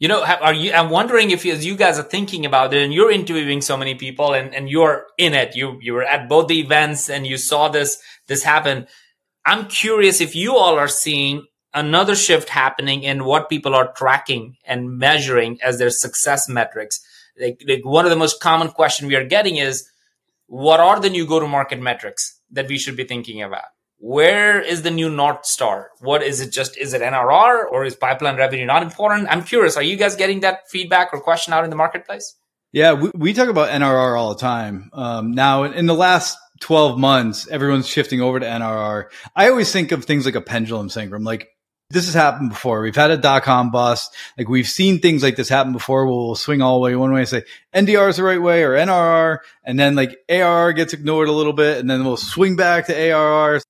You 0.00 0.08
know, 0.08 0.24
are 0.24 0.54
you, 0.54 0.72
I'm 0.72 0.88
wondering 0.88 1.30
if 1.30 1.44
as 1.44 1.66
you 1.66 1.76
guys 1.76 1.98
are 1.98 2.02
thinking 2.02 2.46
about 2.46 2.72
it 2.72 2.82
and 2.82 2.92
you're 2.92 3.10
interviewing 3.12 3.60
so 3.60 3.76
many 3.76 3.94
people 3.94 4.32
and, 4.32 4.54
and 4.54 4.66
you're 4.66 5.06
in 5.18 5.34
it, 5.34 5.54
you, 5.54 5.78
you 5.82 5.92
were 5.92 6.04
at 6.04 6.26
both 6.26 6.48
the 6.48 6.58
events 6.58 7.10
and 7.10 7.26
you 7.26 7.36
saw 7.36 7.68
this, 7.68 8.00
this 8.26 8.42
happen. 8.42 8.86
I'm 9.44 9.68
curious 9.68 10.22
if 10.22 10.34
you 10.34 10.56
all 10.56 10.78
are 10.78 10.88
seeing 10.88 11.46
another 11.74 12.16
shift 12.16 12.48
happening 12.48 13.02
in 13.02 13.24
what 13.26 13.50
people 13.50 13.74
are 13.74 13.92
tracking 13.92 14.56
and 14.64 14.98
measuring 14.98 15.60
as 15.62 15.78
their 15.78 15.90
success 15.90 16.48
metrics. 16.48 17.00
Like, 17.38 17.62
like 17.68 17.84
one 17.84 18.06
of 18.06 18.10
the 18.10 18.16
most 18.16 18.40
common 18.40 18.68
question 18.68 19.06
we 19.06 19.16
are 19.16 19.24
getting 19.24 19.56
is, 19.56 19.86
what 20.46 20.80
are 20.80 20.98
the 20.98 21.10
new 21.10 21.26
go 21.26 21.40
to 21.40 21.46
market 21.46 21.78
metrics 21.78 22.40
that 22.52 22.68
we 22.68 22.78
should 22.78 22.96
be 22.96 23.04
thinking 23.04 23.42
about? 23.42 23.68
Where 24.00 24.62
is 24.62 24.80
the 24.80 24.90
new 24.90 25.10
north 25.10 25.44
star 25.44 25.90
what 26.00 26.22
is 26.22 26.40
it 26.40 26.50
just 26.50 26.76
is 26.78 26.94
it 26.94 27.02
nrr 27.02 27.70
or 27.70 27.84
is 27.84 27.94
pipeline 27.94 28.36
revenue 28.36 28.64
not 28.64 28.82
important 28.82 29.28
i'm 29.30 29.44
curious 29.44 29.76
are 29.76 29.82
you 29.82 29.94
guys 29.94 30.16
getting 30.16 30.40
that 30.40 30.68
feedback 30.70 31.10
or 31.12 31.20
question 31.20 31.52
out 31.52 31.64
in 31.64 31.70
the 31.70 31.76
marketplace 31.76 32.34
yeah 32.72 32.94
we, 32.94 33.10
we 33.14 33.32
talk 33.34 33.50
about 33.50 33.68
nrr 33.68 34.18
all 34.18 34.30
the 34.30 34.40
time 34.40 34.88
um, 34.94 35.32
now 35.32 35.64
in 35.64 35.84
the 35.84 35.94
last 35.94 36.38
12 36.60 36.98
months 36.98 37.46
everyone's 37.48 37.86
shifting 37.86 38.22
over 38.22 38.40
to 38.40 38.46
nrr 38.46 39.04
i 39.36 39.50
always 39.50 39.70
think 39.70 39.92
of 39.92 40.06
things 40.06 40.24
like 40.24 40.34
a 40.34 40.40
pendulum 40.40 40.88
syndrome 40.88 41.22
like 41.22 41.48
this 41.92 42.04
has 42.04 42.14
happened 42.14 42.50
before. 42.50 42.82
We've 42.82 42.94
had 42.94 43.10
a 43.10 43.16
dot 43.16 43.42
com 43.42 43.72
bust. 43.72 44.14
Like 44.38 44.48
we've 44.48 44.68
seen 44.68 45.00
things 45.00 45.24
like 45.24 45.34
this 45.34 45.48
happen 45.48 45.72
before. 45.72 46.06
We'll 46.06 46.36
swing 46.36 46.62
all 46.62 46.76
the 46.76 46.84
way 46.84 46.94
one 46.94 47.12
way 47.12 47.18
and 47.18 47.28
say 47.28 47.42
NDR 47.74 48.08
is 48.08 48.16
the 48.16 48.22
right 48.22 48.40
way 48.40 48.62
or 48.62 48.76
NRR. 48.76 49.38
And 49.64 49.76
then 49.76 49.96
like 49.96 50.16
ARR 50.28 50.72
gets 50.72 50.92
ignored 50.92 51.26
a 51.26 51.32
little 51.32 51.52
bit 51.52 51.78
and 51.78 51.90
then 51.90 52.04
we'll 52.04 52.16
swing 52.16 52.54
back 52.54 52.86
to 52.86 52.94
ARR 52.94 53.60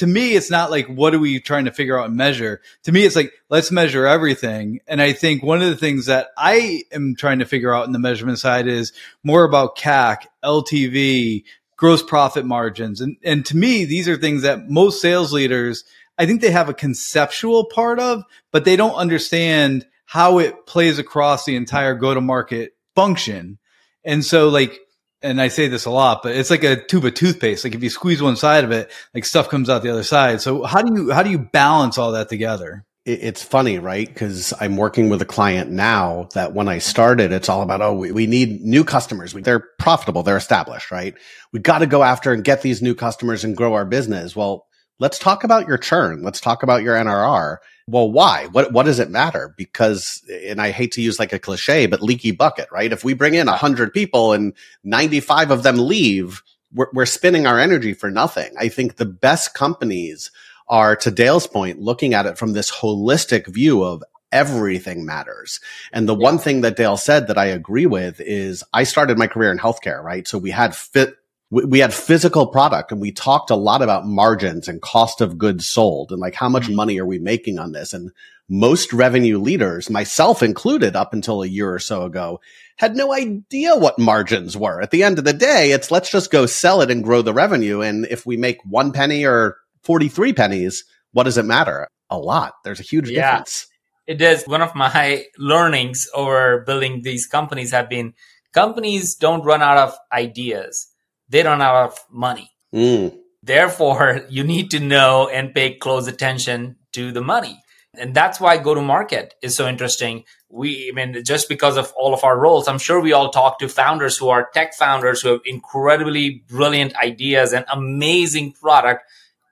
to 0.00 0.06
me, 0.06 0.34
it's 0.34 0.50
not 0.50 0.70
like, 0.70 0.86
what 0.86 1.14
are 1.14 1.18
we 1.18 1.40
trying 1.40 1.66
to 1.66 1.70
figure 1.70 2.00
out 2.00 2.08
and 2.08 2.16
measure? 2.16 2.62
To 2.84 2.92
me, 2.92 3.04
it's 3.04 3.14
like, 3.14 3.34
let's 3.50 3.70
measure 3.70 4.06
everything. 4.06 4.80
And 4.86 5.02
I 5.02 5.12
think 5.12 5.42
one 5.42 5.60
of 5.60 5.68
the 5.68 5.76
things 5.76 6.06
that 6.06 6.28
I 6.38 6.84
am 6.90 7.14
trying 7.16 7.40
to 7.40 7.44
figure 7.44 7.74
out 7.74 7.84
in 7.84 7.92
the 7.92 7.98
measurement 7.98 8.38
side 8.38 8.66
is 8.66 8.94
more 9.22 9.44
about 9.44 9.76
CAC, 9.76 10.24
LTV, 10.42 11.44
gross 11.76 12.02
profit 12.02 12.46
margins. 12.46 13.02
And, 13.02 13.18
and 13.22 13.44
to 13.44 13.56
me, 13.58 13.84
these 13.84 14.08
are 14.08 14.16
things 14.16 14.40
that 14.40 14.70
most 14.70 15.02
sales 15.02 15.34
leaders, 15.34 15.84
I 16.16 16.24
think 16.24 16.40
they 16.40 16.50
have 16.50 16.70
a 16.70 16.74
conceptual 16.74 17.66
part 17.66 18.00
of, 18.00 18.22
but 18.52 18.64
they 18.64 18.76
don't 18.76 18.94
understand 18.94 19.86
how 20.06 20.38
it 20.38 20.64
plays 20.66 20.98
across 20.98 21.44
the 21.44 21.56
entire 21.56 21.94
go 21.94 22.14
to 22.14 22.22
market 22.22 22.72
function. 22.94 23.58
And 24.02 24.24
so 24.24 24.48
like, 24.48 24.80
and 25.22 25.40
I 25.40 25.48
say 25.48 25.68
this 25.68 25.84
a 25.84 25.90
lot, 25.90 26.22
but 26.22 26.34
it's 26.34 26.50
like 26.50 26.64
a 26.64 26.82
tube 26.82 27.04
of 27.04 27.14
toothpaste. 27.14 27.64
Like 27.64 27.74
if 27.74 27.82
you 27.82 27.90
squeeze 27.90 28.22
one 28.22 28.36
side 28.36 28.64
of 28.64 28.72
it, 28.72 28.90
like 29.14 29.24
stuff 29.24 29.48
comes 29.48 29.68
out 29.68 29.82
the 29.82 29.90
other 29.90 30.02
side. 30.02 30.40
So 30.40 30.64
how 30.64 30.82
do 30.82 30.94
you 30.94 31.10
how 31.12 31.22
do 31.22 31.30
you 31.30 31.38
balance 31.38 31.98
all 31.98 32.12
that 32.12 32.28
together? 32.28 32.84
it's 33.06 33.42
funny, 33.42 33.78
right? 33.78 34.06
Because 34.06 34.52
I'm 34.60 34.76
working 34.76 35.08
with 35.08 35.22
a 35.22 35.26
client 35.26 35.70
now 35.70 36.28
that 36.34 36.52
when 36.52 36.68
I 36.68 36.78
started, 36.78 37.32
it's 37.32 37.48
all 37.48 37.62
about, 37.62 37.80
oh, 37.80 37.94
we, 37.94 38.12
we 38.12 38.26
need 38.26 38.60
new 38.60 38.84
customers. 38.84 39.32
We, 39.32 39.40
they're 39.40 39.64
profitable. 39.78 40.22
They're 40.22 40.36
established, 40.36 40.90
right? 40.90 41.14
We 41.52 41.60
got 41.60 41.78
to 41.78 41.86
go 41.86 42.02
after 42.02 42.32
and 42.32 42.44
get 42.44 42.60
these 42.60 42.82
new 42.82 42.94
customers 42.94 43.42
and 43.42 43.56
grow 43.56 43.72
our 43.72 43.86
business. 43.86 44.36
Well, 44.36 44.66
let's 45.00 45.18
talk 45.18 45.42
about 45.42 45.66
your 45.66 45.78
churn. 45.78 46.22
Let's 46.22 46.40
talk 46.40 46.62
about 46.62 46.82
your 46.82 46.94
NRR. 46.94 47.56
Well, 47.88 48.12
why? 48.12 48.46
What, 48.52 48.72
what 48.72 48.86
does 48.86 49.00
it 49.00 49.10
matter? 49.10 49.52
Because, 49.56 50.22
and 50.46 50.60
I 50.60 50.70
hate 50.70 50.92
to 50.92 51.02
use 51.02 51.18
like 51.18 51.32
a 51.32 51.38
cliche, 51.38 51.86
but 51.86 52.02
leaky 52.02 52.30
bucket, 52.30 52.68
right? 52.70 52.92
If 52.92 53.02
we 53.02 53.14
bring 53.14 53.34
in 53.34 53.48
a 53.48 53.56
hundred 53.56 53.92
people 53.92 54.32
and 54.32 54.52
95 54.84 55.50
of 55.50 55.62
them 55.64 55.78
leave, 55.78 56.42
we're, 56.72 56.86
we're 56.92 57.06
spinning 57.06 57.46
our 57.46 57.58
energy 57.58 57.94
for 57.94 58.10
nothing. 58.10 58.52
I 58.58 58.68
think 58.68 58.96
the 58.96 59.06
best 59.06 59.54
companies 59.54 60.30
are 60.68 60.94
to 60.94 61.10
Dale's 61.10 61.48
point, 61.48 61.80
looking 61.80 62.14
at 62.14 62.26
it 62.26 62.38
from 62.38 62.52
this 62.52 62.70
holistic 62.70 63.48
view 63.48 63.82
of 63.82 64.04
everything 64.30 65.04
matters. 65.04 65.58
And 65.92 66.08
the 66.08 66.16
yeah. 66.16 66.22
one 66.22 66.38
thing 66.38 66.60
that 66.60 66.76
Dale 66.76 66.96
said 66.96 67.26
that 67.26 67.38
I 67.38 67.46
agree 67.46 67.86
with 67.86 68.20
is 68.20 68.62
I 68.72 68.84
started 68.84 69.18
my 69.18 69.26
career 69.26 69.50
in 69.50 69.58
healthcare, 69.58 70.00
right? 70.00 70.28
So 70.28 70.38
we 70.38 70.50
had 70.50 70.76
fit, 70.76 71.16
we 71.50 71.80
had 71.80 71.92
physical 71.92 72.46
product 72.46 72.92
and 72.92 73.00
we 73.00 73.10
talked 73.10 73.50
a 73.50 73.56
lot 73.56 73.82
about 73.82 74.06
margins 74.06 74.68
and 74.68 74.80
cost 74.80 75.20
of 75.20 75.36
goods 75.36 75.66
sold 75.66 76.12
and 76.12 76.20
like 76.20 76.34
how 76.34 76.48
much 76.48 76.64
mm-hmm. 76.64 76.76
money 76.76 76.98
are 77.00 77.06
we 77.06 77.18
making 77.18 77.58
on 77.58 77.72
this? 77.72 77.92
And 77.92 78.12
most 78.48 78.92
revenue 78.92 79.38
leaders, 79.38 79.90
myself 79.90 80.42
included 80.42 80.94
up 80.94 81.12
until 81.12 81.42
a 81.42 81.48
year 81.48 81.72
or 81.72 81.78
so 81.78 82.04
ago, 82.04 82.40
had 82.76 82.96
no 82.96 83.12
idea 83.12 83.76
what 83.76 83.98
margins 83.98 84.56
were. 84.56 84.80
At 84.80 84.90
the 84.90 85.02
end 85.02 85.18
of 85.18 85.24
the 85.24 85.32
day, 85.32 85.72
it's 85.72 85.90
let's 85.90 86.10
just 86.10 86.30
go 86.30 86.46
sell 86.46 86.82
it 86.82 86.90
and 86.90 87.04
grow 87.04 87.22
the 87.22 87.34
revenue. 87.34 87.80
And 87.80 88.06
if 88.06 88.24
we 88.24 88.36
make 88.36 88.58
one 88.64 88.92
penny 88.92 89.24
or 89.24 89.56
43 89.82 90.32
pennies, 90.32 90.84
what 91.12 91.24
does 91.24 91.38
it 91.38 91.44
matter? 91.44 91.88
A 92.10 92.18
lot. 92.18 92.54
There's 92.64 92.80
a 92.80 92.84
huge 92.84 93.10
yeah, 93.10 93.30
difference. 93.30 93.66
It 94.06 94.22
is. 94.22 94.44
One 94.46 94.62
of 94.62 94.74
my 94.74 95.24
learnings 95.38 96.08
over 96.14 96.64
building 96.66 97.02
these 97.02 97.26
companies 97.26 97.72
have 97.72 97.88
been 97.88 98.14
companies 98.52 99.14
don't 99.14 99.44
run 99.44 99.62
out 99.62 99.78
of 99.78 99.96
ideas. 100.12 100.89
They 101.30 101.42
run 101.42 101.62
out 101.62 101.92
of 101.92 101.98
money. 102.10 102.50
Mm. 102.74 103.16
Therefore, 103.42 104.26
you 104.28 104.44
need 104.44 104.70
to 104.72 104.80
know 104.80 105.28
and 105.28 105.54
pay 105.54 105.74
close 105.74 106.06
attention 106.06 106.76
to 106.92 107.12
the 107.12 107.22
money. 107.22 107.62
And 107.98 108.14
that's 108.14 108.38
why 108.40 108.56
go 108.56 108.74
to 108.74 108.80
market 108.80 109.34
is 109.42 109.56
so 109.56 109.66
interesting. 109.66 110.24
We, 110.48 110.90
I 110.90 110.94
mean, 110.94 111.24
just 111.24 111.48
because 111.48 111.76
of 111.76 111.92
all 111.96 112.14
of 112.14 112.22
our 112.22 112.38
roles, 112.38 112.68
I'm 112.68 112.78
sure 112.78 113.00
we 113.00 113.12
all 113.12 113.30
talk 113.30 113.58
to 113.58 113.68
founders 113.68 114.16
who 114.16 114.28
are 114.28 114.48
tech 114.54 114.74
founders 114.74 115.22
who 115.22 115.30
have 115.30 115.40
incredibly 115.44 116.44
brilliant 116.48 116.94
ideas 116.96 117.52
and 117.52 117.64
amazing 117.72 118.52
product 118.52 119.02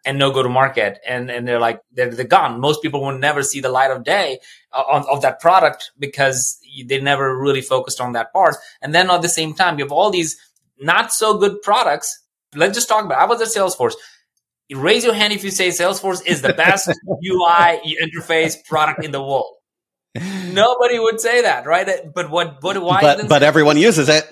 and 0.05 0.19
no 0.19 0.31
go 0.31 0.43
to 0.43 0.49
market 0.49 0.99
and 1.07 1.31
and 1.31 1.47
they're 1.47 1.59
like 1.59 1.83
they're, 1.93 2.11
they're 2.11 2.25
gone 2.25 2.61
most 2.61 2.81
people 2.81 3.03
will 3.03 3.19
never 3.19 3.43
see 3.43 3.61
the 3.61 3.69
light 3.69 3.91
of 3.91 4.05
day 4.05 4.39
uh, 4.73 4.83
of, 4.91 5.07
of 5.09 5.23
that 5.23 5.41
product 5.41 5.91
because 5.99 6.59
they 6.87 7.01
never 7.01 7.37
really 7.37 7.61
focused 7.61 8.01
on 8.01 8.13
that 8.13 8.33
part 8.33 8.57
and 8.81 8.95
then 8.95 9.11
at 9.11 9.23
the 9.23 9.29
same 9.29 9.55
time 9.55 9.79
you 9.79 9.85
have 9.85 9.93
all 9.93 10.11
these 10.11 10.39
not 10.81 11.13
so 11.13 11.39
good 11.39 11.63
products. 11.63 12.25
Let's 12.55 12.75
just 12.75 12.89
talk 12.89 13.05
about 13.05 13.19
i 13.19 13.27
was 13.27 13.41
at 13.41 13.49
salesforce. 13.49 13.95
Raise 14.75 15.05
your 15.05 15.15
hand 15.15 15.33
if 15.33 15.45
you 15.45 15.51
say 15.51 15.69
salesforce 15.69 16.25
is 16.27 16.43
the 16.43 16.53
best 16.53 16.89
ui 17.09 17.97
interface 18.03 18.57
product 18.67 19.05
in 19.05 19.13
the 19.13 19.23
world. 19.23 19.55
Nobody 20.53 20.99
would 20.99 21.21
say 21.21 21.43
that 21.43 21.67
right? 21.67 22.13
But 22.15 22.31
what 22.31 22.63
what 22.63 22.81
why 22.83 23.01
but, 23.01 23.29
but 23.29 23.43
everyone 23.43 23.77
uses 23.77 24.09
it. 24.09 24.25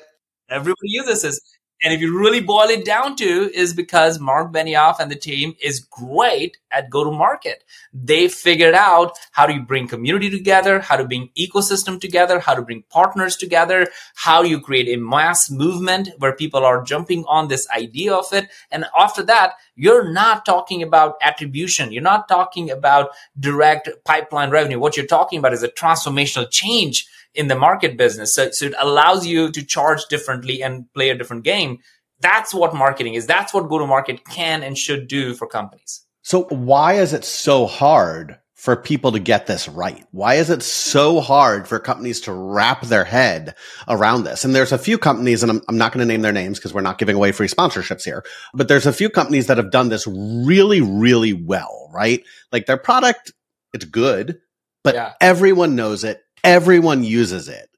Everybody 0.49 0.89
uses 0.89 1.23
this 1.23 1.41
and 1.83 1.93
if 1.93 2.01
you 2.01 2.19
really 2.19 2.41
boil 2.41 2.69
it 2.69 2.85
down 2.87 3.17
to 3.17 3.51
is 3.55 3.75
because 3.75 4.19
Marc 4.19 4.51
Benioff 4.51 4.99
and 4.99 5.11
the 5.11 5.17
team 5.17 5.55
is 5.63 5.81
great 5.81 6.57
at 6.71 6.89
go 6.89 7.05
to 7.05 7.11
market. 7.11 7.65
They 7.93 8.29
figured 8.29 8.75
out 8.75 9.19
how 9.33 9.47
you 9.49 9.63
bring 9.63 9.87
community 9.87 10.31
together, 10.31 10.81
how 10.81 10.97
to 10.97 11.05
bring 11.05 11.31
ecosystem 11.39 12.01
together, 12.01 12.41
how 12.41 12.55
to 12.55 12.63
bring 12.63 12.85
partners 12.89 13.37
together, 13.37 13.89
how 14.15 14.43
you 14.43 14.61
create 14.61 14.89
a 14.89 15.01
mass 15.01 15.51
movement 15.51 16.09
where 16.19 16.33
people 16.33 16.65
are 16.65 16.83
jumping 16.83 17.25
on 17.29 17.49
this 17.49 17.69
idea 17.71 18.15
of 18.15 18.33
it. 18.33 18.49
And 18.71 18.87
after 18.99 19.23
that, 19.25 19.53
you're 19.75 20.11
not 20.11 20.47
talking 20.47 20.83
about 20.83 21.17
attribution. 21.21 21.93
You're 21.93 22.03
not 22.03 22.27
talking 22.27 22.71
about 22.71 23.11
direct 23.39 23.91
pipeline 24.07 24.49
revenue. 24.49 24.79
What 24.79 24.97
you're 24.97 25.07
talking 25.07 25.39
about 25.39 25.53
is 25.53 25.63
a 25.63 25.69
transformational 25.69 26.51
change 26.51 27.07
in 27.37 27.49
the 27.49 27.57
market 27.57 27.97
business. 27.97 28.35
So, 28.35 28.51
so 28.51 28.67
it 28.67 28.75
allows 28.79 29.27
you 29.27 29.51
to 29.53 29.65
charge 29.65 30.05
differently 30.07 30.63
and 30.63 30.93
play 30.95 31.11
a 31.11 31.15
different 31.17 31.45
game. 31.45 31.79
That's 32.21 32.55
what 32.55 32.75
marketing 32.75 33.15
is. 33.15 33.27
That's 33.27 33.53
what 33.53 33.69
go 33.69 33.79
to 33.79 33.87
market 33.87 34.25
can 34.25 34.63
and 34.63 34.77
should 34.77 35.09
do 35.09 35.35
for 35.35 35.47
companies. 35.47 36.03
So 36.23 36.45
why 36.45 36.95
is 36.95 37.13
it 37.13 37.25
so 37.25 37.67
hard 37.67 38.39
for 38.55 38.75
people 38.75 39.13
to 39.13 39.21
get 39.21 39.47
this 39.47 39.69
right? 39.69 40.05
Why 40.11 40.35
is 40.35 40.51
it 40.51 40.63
so 40.63 41.21
hard 41.21 41.69
for 41.69 41.79
companies 41.79 42.23
to 42.23 42.33
wrap 42.33 42.83
their 42.83 43.05
head 43.05 43.55
around 43.87 44.25
this? 44.25 44.45
And 44.45 44.55
there's 44.55 44.73
a 44.73 44.79
few 44.79 44.99
companies, 44.99 45.43
and 45.43 45.53
I'm, 45.53 45.63
I'm 45.69 45.79
not 45.79 45.93
going 45.93 46.01
to 46.01 46.13
name 46.13 46.23
their 46.23 46.33
names 46.33 46.59
because 46.59 46.75
we're 46.75 46.81
not 46.81 46.99
giving 46.99 47.15
away 47.15 47.31
free 47.33 47.49
sponsorships 47.49 48.03
here, 48.03 48.25
but 48.55 48.67
there's 48.67 48.87
a 48.87 48.93
few 48.93 49.09
companies 49.09 49.47
that 49.47 49.59
have 49.59 49.71
done 49.71 49.89
this 49.89 50.07
really, 50.09 50.81
really 50.81 51.33
well, 51.33 51.91
right? 51.95 52.25
Like 52.51 52.67
their 52.67 52.79
product, 52.79 53.33
it's 53.73 53.85
good, 53.85 54.41
but 54.83 54.95
yeah. 54.95 55.13
everyone 55.21 55.77
knows 55.77 56.03
it 56.03 56.23
everyone 56.47 57.03
uses 57.03 57.49
it. 57.49 57.69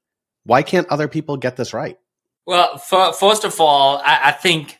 Why 0.43 0.61
can't 0.63 0.87
other 0.87 1.07
people 1.07 1.37
get 1.37 1.57
this 1.57 1.73
right? 1.73 1.97
Well, 2.45 2.69
f- 2.75 3.17
first 3.17 3.43
of 3.43 3.59
all, 3.59 3.97
I-, 3.97 4.29
I 4.29 4.31
think 4.31 4.77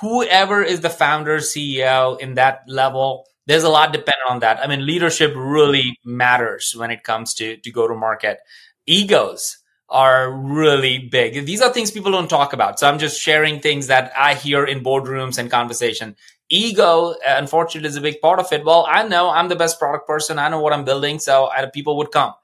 whoever 0.00 0.62
is 0.62 0.80
the 0.80 0.90
founder, 0.90 1.38
CEO 1.38 2.18
in 2.18 2.34
that 2.34 2.62
level, 2.66 3.26
there's 3.46 3.64
a 3.64 3.68
lot 3.68 3.92
dependent 3.92 4.28
on 4.28 4.40
that. 4.40 4.60
I 4.60 4.66
mean, 4.66 4.84
leadership 4.84 5.32
really 5.36 5.98
matters 6.04 6.74
when 6.76 6.90
it 6.90 7.04
comes 7.04 7.34
to, 7.34 7.56
to 7.58 7.70
go 7.70 7.86
to 7.86 7.94
market. 7.94 8.38
Egos 8.86 9.58
are 9.90 10.30
really 10.30 10.98
big. 10.98 11.46
These 11.46 11.62
are 11.62 11.72
things 11.72 11.90
people 11.90 12.12
don't 12.12 12.28
talk 12.28 12.52
about. 12.52 12.78
So 12.78 12.88
I'm 12.88 12.98
just 12.98 13.20
sharing 13.20 13.60
things 13.60 13.86
that 13.86 14.12
I 14.16 14.34
hear 14.34 14.64
in 14.64 14.82
boardrooms 14.82 15.38
and 15.38 15.50
conversation. 15.50 16.16
Ego, 16.50 17.10
uh, 17.12 17.14
unfortunately, 17.26 17.88
is 17.88 17.96
a 17.96 18.02
big 18.02 18.20
part 18.20 18.38
of 18.38 18.52
it. 18.52 18.64
Well, 18.64 18.86
I 18.88 19.06
know 19.06 19.30
I'm 19.30 19.48
the 19.48 19.56
best 19.56 19.78
product 19.78 20.06
person. 20.06 20.38
I 20.38 20.48
know 20.48 20.60
what 20.60 20.72
I'm 20.72 20.84
building. 20.84 21.18
So 21.18 21.50
people 21.72 21.96
would 21.98 22.10
come 22.10 22.34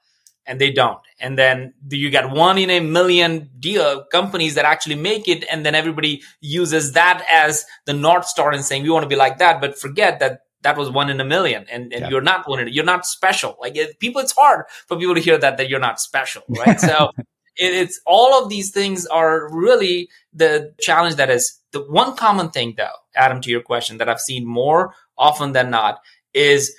and 0.45 0.59
they 0.59 0.71
don't. 0.71 0.99
And 1.19 1.37
then 1.37 1.73
you 1.89 2.11
got 2.11 2.31
one 2.31 2.57
in 2.57 2.69
a 2.69 2.79
million 2.79 3.49
deal 3.59 4.05
companies 4.11 4.55
that 4.55 4.65
actually 4.65 4.95
make 4.95 5.27
it. 5.27 5.45
And 5.51 5.65
then 5.65 5.75
everybody 5.75 6.21
uses 6.41 6.93
that 6.93 7.25
as 7.31 7.65
the 7.85 7.93
North 7.93 8.25
Star 8.25 8.51
and 8.51 8.63
saying, 8.63 8.83
we 8.83 8.89
want 8.89 9.03
to 9.03 9.09
be 9.09 9.15
like 9.15 9.39
that, 9.39 9.61
but 9.61 9.77
forget 9.77 10.19
that 10.19 10.41
that 10.61 10.77
was 10.77 10.89
one 10.89 11.09
in 11.09 11.21
a 11.21 11.25
million 11.25 11.65
and, 11.71 11.93
and 11.93 12.01
yeah. 12.01 12.09
you're 12.09 12.21
not 12.21 12.49
one 12.49 12.59
in 12.59 12.67
you're 12.69 12.83
not 12.83 13.05
special. 13.05 13.55
Like 13.61 13.75
it, 13.75 13.99
people, 13.99 14.21
it's 14.21 14.33
hard 14.35 14.65
for 14.87 14.97
people 14.97 15.15
to 15.15 15.21
hear 15.21 15.37
that, 15.37 15.57
that 15.57 15.69
you're 15.69 15.79
not 15.79 15.99
special, 15.99 16.41
right? 16.49 16.79
so 16.79 17.11
it, 17.55 17.73
it's 17.73 18.01
all 18.05 18.41
of 18.41 18.49
these 18.49 18.71
things 18.71 19.05
are 19.05 19.53
really 19.53 20.09
the 20.33 20.73
challenge 20.79 21.15
that 21.15 21.29
is 21.29 21.59
the 21.71 21.81
one 21.81 22.15
common 22.15 22.49
thing 22.49 22.73
though, 22.77 22.97
Adam, 23.15 23.41
to 23.41 23.49
your 23.51 23.61
question 23.61 23.99
that 23.99 24.09
I've 24.09 24.19
seen 24.19 24.45
more 24.45 24.95
often 25.17 25.51
than 25.51 25.69
not 25.69 25.99
is 26.33 26.75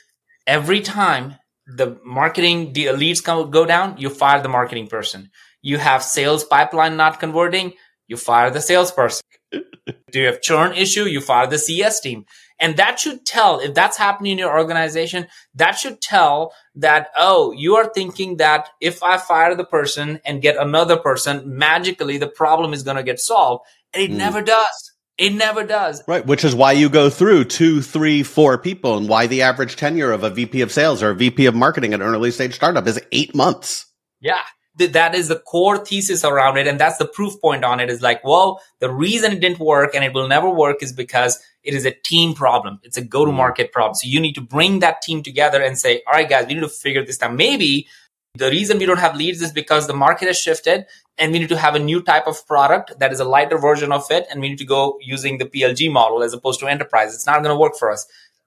every 0.47 0.81
time 0.81 1.37
the 1.67 1.99
marketing 2.05 2.73
the 2.73 2.93
leads 2.93 3.21
come, 3.21 3.51
go 3.51 3.65
down, 3.65 3.97
you 3.99 4.09
fire 4.11 4.43
the 4.43 4.49
marketing 4.49 4.87
person. 4.87 5.31
You 5.63 5.79
have 5.79 6.03
sales 6.03 6.45
pipeline 6.45 6.97
not 6.97 7.19
converting, 7.19 7.73
you 8.07 8.17
fire 8.17 8.51
the 8.51 8.61
salesperson. 8.61 9.23
Do 9.53 10.21
you 10.21 10.27
have 10.27 10.41
churn 10.41 10.73
issue? 10.73 11.05
You 11.05 11.21
fire 11.21 11.47
the 11.47 11.59
CS 11.59 12.01
team. 12.01 12.25
And 12.59 12.77
that 12.77 12.99
should 12.99 13.27
tell, 13.27 13.61
if 13.61 13.75
that's 13.75 13.99
happening 13.99 14.33
in 14.33 14.39
your 14.39 14.59
organization, 14.59 15.27
that 15.55 15.73
should 15.73 16.01
tell 16.01 16.55
that, 16.77 17.09
oh, 17.17 17.53
you 17.53 17.77
are 17.77 17.91
thinking 17.93 18.39
that 18.39 18.69
if 18.81 19.03
I 19.03 19.19
fire 19.19 19.55
the 19.55 19.65
person 19.65 20.21
and 20.25 20.41
get 20.41 20.57
another 20.57 20.97
person, 20.97 21.59
magically 21.59 22.17
the 22.17 22.29
problem 22.29 22.73
is 22.73 22.83
going 22.83 22.97
to 22.97 23.03
get 23.03 23.21
solved. 23.21 23.67
And 23.93 24.03
it 24.03 24.11
mm. 24.11 24.17
never 24.17 24.41
does. 24.41 24.93
It 25.19 25.31
never 25.31 25.65
does. 25.65 26.03
Right. 26.07 26.25
Which 26.27 26.45
is 26.45 26.55
why 26.55 26.73
you 26.73 26.91
go 26.91 27.09
through 27.09 27.45
two, 27.45 27.81
three, 27.81 28.23
four 28.23 28.59
people 28.59 28.99
and 28.99 29.09
why 29.09 29.27
the 29.27 29.43
average 29.43 29.77
tenure 29.77 30.13
of 30.13 30.23
a 30.23 30.31
VP 30.31 30.61
of 30.61 30.71
sales 30.71 31.03
or 31.03 31.11
a 31.11 31.15
VP 31.15 31.47
of 31.47 31.55
marketing 31.55 31.95
at 31.95 32.01
an 32.01 32.07
early 32.07 32.31
stage 32.31 32.55
startup 32.55 32.87
is 32.87 33.01
eight 33.13 33.35
months. 33.35 33.87
Yeah. 34.21 34.43
That 34.79 35.15
is 35.15 35.29
the 35.29 35.39
core 35.39 35.79
thesis 35.79 36.23
around 36.23 36.59
it. 36.59 36.67
And 36.67 36.79
that's 36.79 36.99
the 36.99 37.07
proof 37.07 37.41
point 37.41 37.65
on 37.65 37.81
it 37.81 37.89
is 37.89 38.03
like, 38.03 38.23
well, 38.25 38.61
the 38.81 38.91
reason 38.91 39.33
it 39.33 39.41
didn't 39.41 39.59
work 39.59 39.95
and 39.95 40.05
it 40.05 40.13
will 40.13 40.29
never 40.29 40.51
work 40.51 40.83
is 40.83 40.93
because 40.93 41.43
it 41.63 41.73
is 41.73 41.87
a 41.87 41.93
team 41.93 42.35
problem. 42.35 42.79
It's 42.83 42.99
a 42.99 43.03
go 43.03 43.25
to 43.25 43.33
market 43.33 43.73
problem. 43.73 43.95
So 43.95 44.07
you 44.07 44.21
need 44.21 44.35
to 44.35 44.43
bring 44.43 44.81
that 44.81 45.01
team 45.01 45.23
together 45.23 45.63
and 45.63 45.79
say, 45.79 46.03
all 46.07 46.13
right, 46.13 46.29
guys, 46.29 46.47
we 46.47 46.55
need 46.55 46.61
to 46.61 46.69
figure 46.69 47.05
this 47.07 47.23
out. 47.23 47.35
Maybe 47.35 47.89
the 48.35 48.51
reason 48.51 48.79
we 48.79 48.85
don't 48.85 48.99
have 48.99 49.17
leads 49.17 49.41
is 49.41 49.51
because 49.51 49.87
the 49.87 49.95
market 49.95 50.27
has 50.27 50.39
shifted 50.39 50.85
and 51.19 51.33
we 51.33 51.39
need 51.39 51.49
to 51.49 51.57
have 51.57 51.75
a 51.75 51.79
new 51.79 52.03
type 52.03 52.27
of 52.27 52.47
product 52.47 52.99
that 52.99 53.13
is 53.13 53.21
a 53.21 53.25
lighter 53.25 53.59
version 53.59 53.93
of 53.93 54.05
it. 54.11 54.27
And 54.31 54.41
we 54.41 54.49
need 54.51 54.59
to 54.59 54.67
go 54.67 54.99
using 55.01 55.39
the 55.39 55.47
PLG 55.47 55.91
model 55.91 56.23
as 56.23 56.33
opposed 56.33 56.61
to 56.61 56.67
enterprise. 56.67 57.15
It's 57.15 57.27
not 57.27 57.43
going 57.43 57.55
to 57.55 57.59
work 57.59 57.77
for 57.77 57.91
us. 57.91 58.07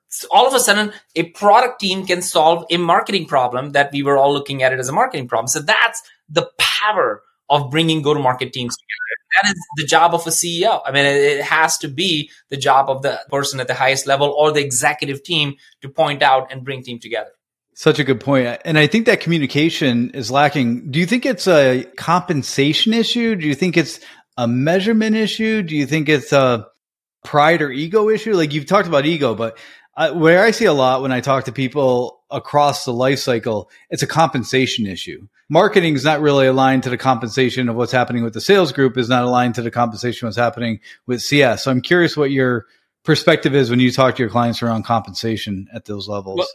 So 0.09 0.27
all 0.31 0.47
of 0.47 0.53
a 0.53 0.59
sudden, 0.59 0.91
a 1.15 1.23
product 1.31 1.79
team 1.79 2.05
can 2.05 2.21
solve 2.21 2.65
a 2.69 2.77
marketing 2.77 3.25
problem 3.25 3.71
that 3.71 3.91
we 3.91 4.03
were 4.03 4.17
all 4.17 4.33
looking 4.33 4.63
at 4.63 4.73
it 4.73 4.79
as 4.79 4.89
a 4.89 4.93
marketing 4.93 5.27
problem. 5.27 5.47
So 5.47 5.61
that's 5.61 6.01
the 6.27 6.49
power 6.57 7.21
of 7.49 7.71
bringing 7.71 8.01
go 8.01 8.13
to 8.13 8.19
market 8.19 8.53
teams 8.53 8.75
together. 8.75 8.99
That 9.41 9.49
is 9.49 9.65
the 9.77 9.85
job 9.85 10.13
of 10.13 10.25
a 10.25 10.31
CEO. 10.31 10.81
I 10.85 10.91
mean, 10.91 11.05
it 11.05 11.43
has 11.43 11.77
to 11.79 11.87
be 11.87 12.31
the 12.49 12.57
job 12.57 12.89
of 12.89 13.03
the 13.03 13.19
person 13.29 13.59
at 13.59 13.67
the 13.67 13.75
highest 13.75 14.07
level 14.07 14.29
or 14.37 14.51
the 14.51 14.61
executive 14.61 15.23
team 15.23 15.55
to 15.81 15.89
point 15.89 16.23
out 16.23 16.51
and 16.51 16.63
bring 16.63 16.83
team 16.83 16.99
together. 16.99 17.31
Such 17.79 17.97
a 17.97 18.03
good 18.03 18.19
point. 18.19 18.59
And 18.65 18.77
I 18.77 18.87
think 18.87 19.05
that 19.05 19.21
communication 19.21 20.09
is 20.09 20.29
lacking. 20.29 20.91
Do 20.91 20.99
you 20.99 21.05
think 21.05 21.25
it's 21.25 21.47
a 21.47 21.85
compensation 21.95 22.91
issue? 22.91 23.37
Do 23.37 23.47
you 23.47 23.55
think 23.55 23.77
it's 23.77 24.01
a 24.35 24.49
measurement 24.49 25.15
issue? 25.15 25.61
Do 25.61 25.77
you 25.77 25.85
think 25.85 26.09
it's 26.09 26.33
a 26.33 26.67
pride 27.23 27.61
or 27.61 27.71
ego 27.71 28.09
issue? 28.09 28.33
Like 28.33 28.51
you've 28.51 28.65
talked 28.65 28.89
about 28.89 29.05
ego, 29.05 29.33
but 29.33 29.57
I, 29.95 30.11
where 30.11 30.43
I 30.43 30.51
see 30.51 30.65
a 30.65 30.73
lot 30.73 31.01
when 31.01 31.13
I 31.13 31.21
talk 31.21 31.45
to 31.45 31.53
people 31.53 32.21
across 32.29 32.83
the 32.83 32.91
life 32.91 33.19
cycle, 33.19 33.69
it's 33.89 34.03
a 34.03 34.07
compensation 34.07 34.85
issue. 34.85 35.29
Marketing 35.47 35.95
is 35.95 36.03
not 36.03 36.19
really 36.19 36.47
aligned 36.47 36.83
to 36.83 36.89
the 36.89 36.97
compensation 36.97 37.69
of 37.69 37.77
what's 37.77 37.93
happening 37.93 38.25
with 38.25 38.33
the 38.33 38.41
sales 38.41 38.73
group 38.73 38.97
is 38.97 39.07
not 39.07 39.23
aligned 39.23 39.55
to 39.55 39.61
the 39.61 39.71
compensation 39.71 40.25
what's 40.25 40.35
happening 40.35 40.81
with 41.07 41.21
CS. 41.21 41.63
So 41.63 41.71
I'm 41.71 41.81
curious 41.81 42.17
what 42.17 42.29
your 42.29 42.65
perspective 43.05 43.55
is 43.55 43.69
when 43.69 43.79
you 43.79 43.89
talk 43.89 44.17
to 44.17 44.21
your 44.21 44.29
clients 44.29 44.61
around 44.61 44.83
compensation 44.83 45.69
at 45.73 45.85
those 45.85 46.09
levels. 46.09 46.39
Well, 46.39 46.47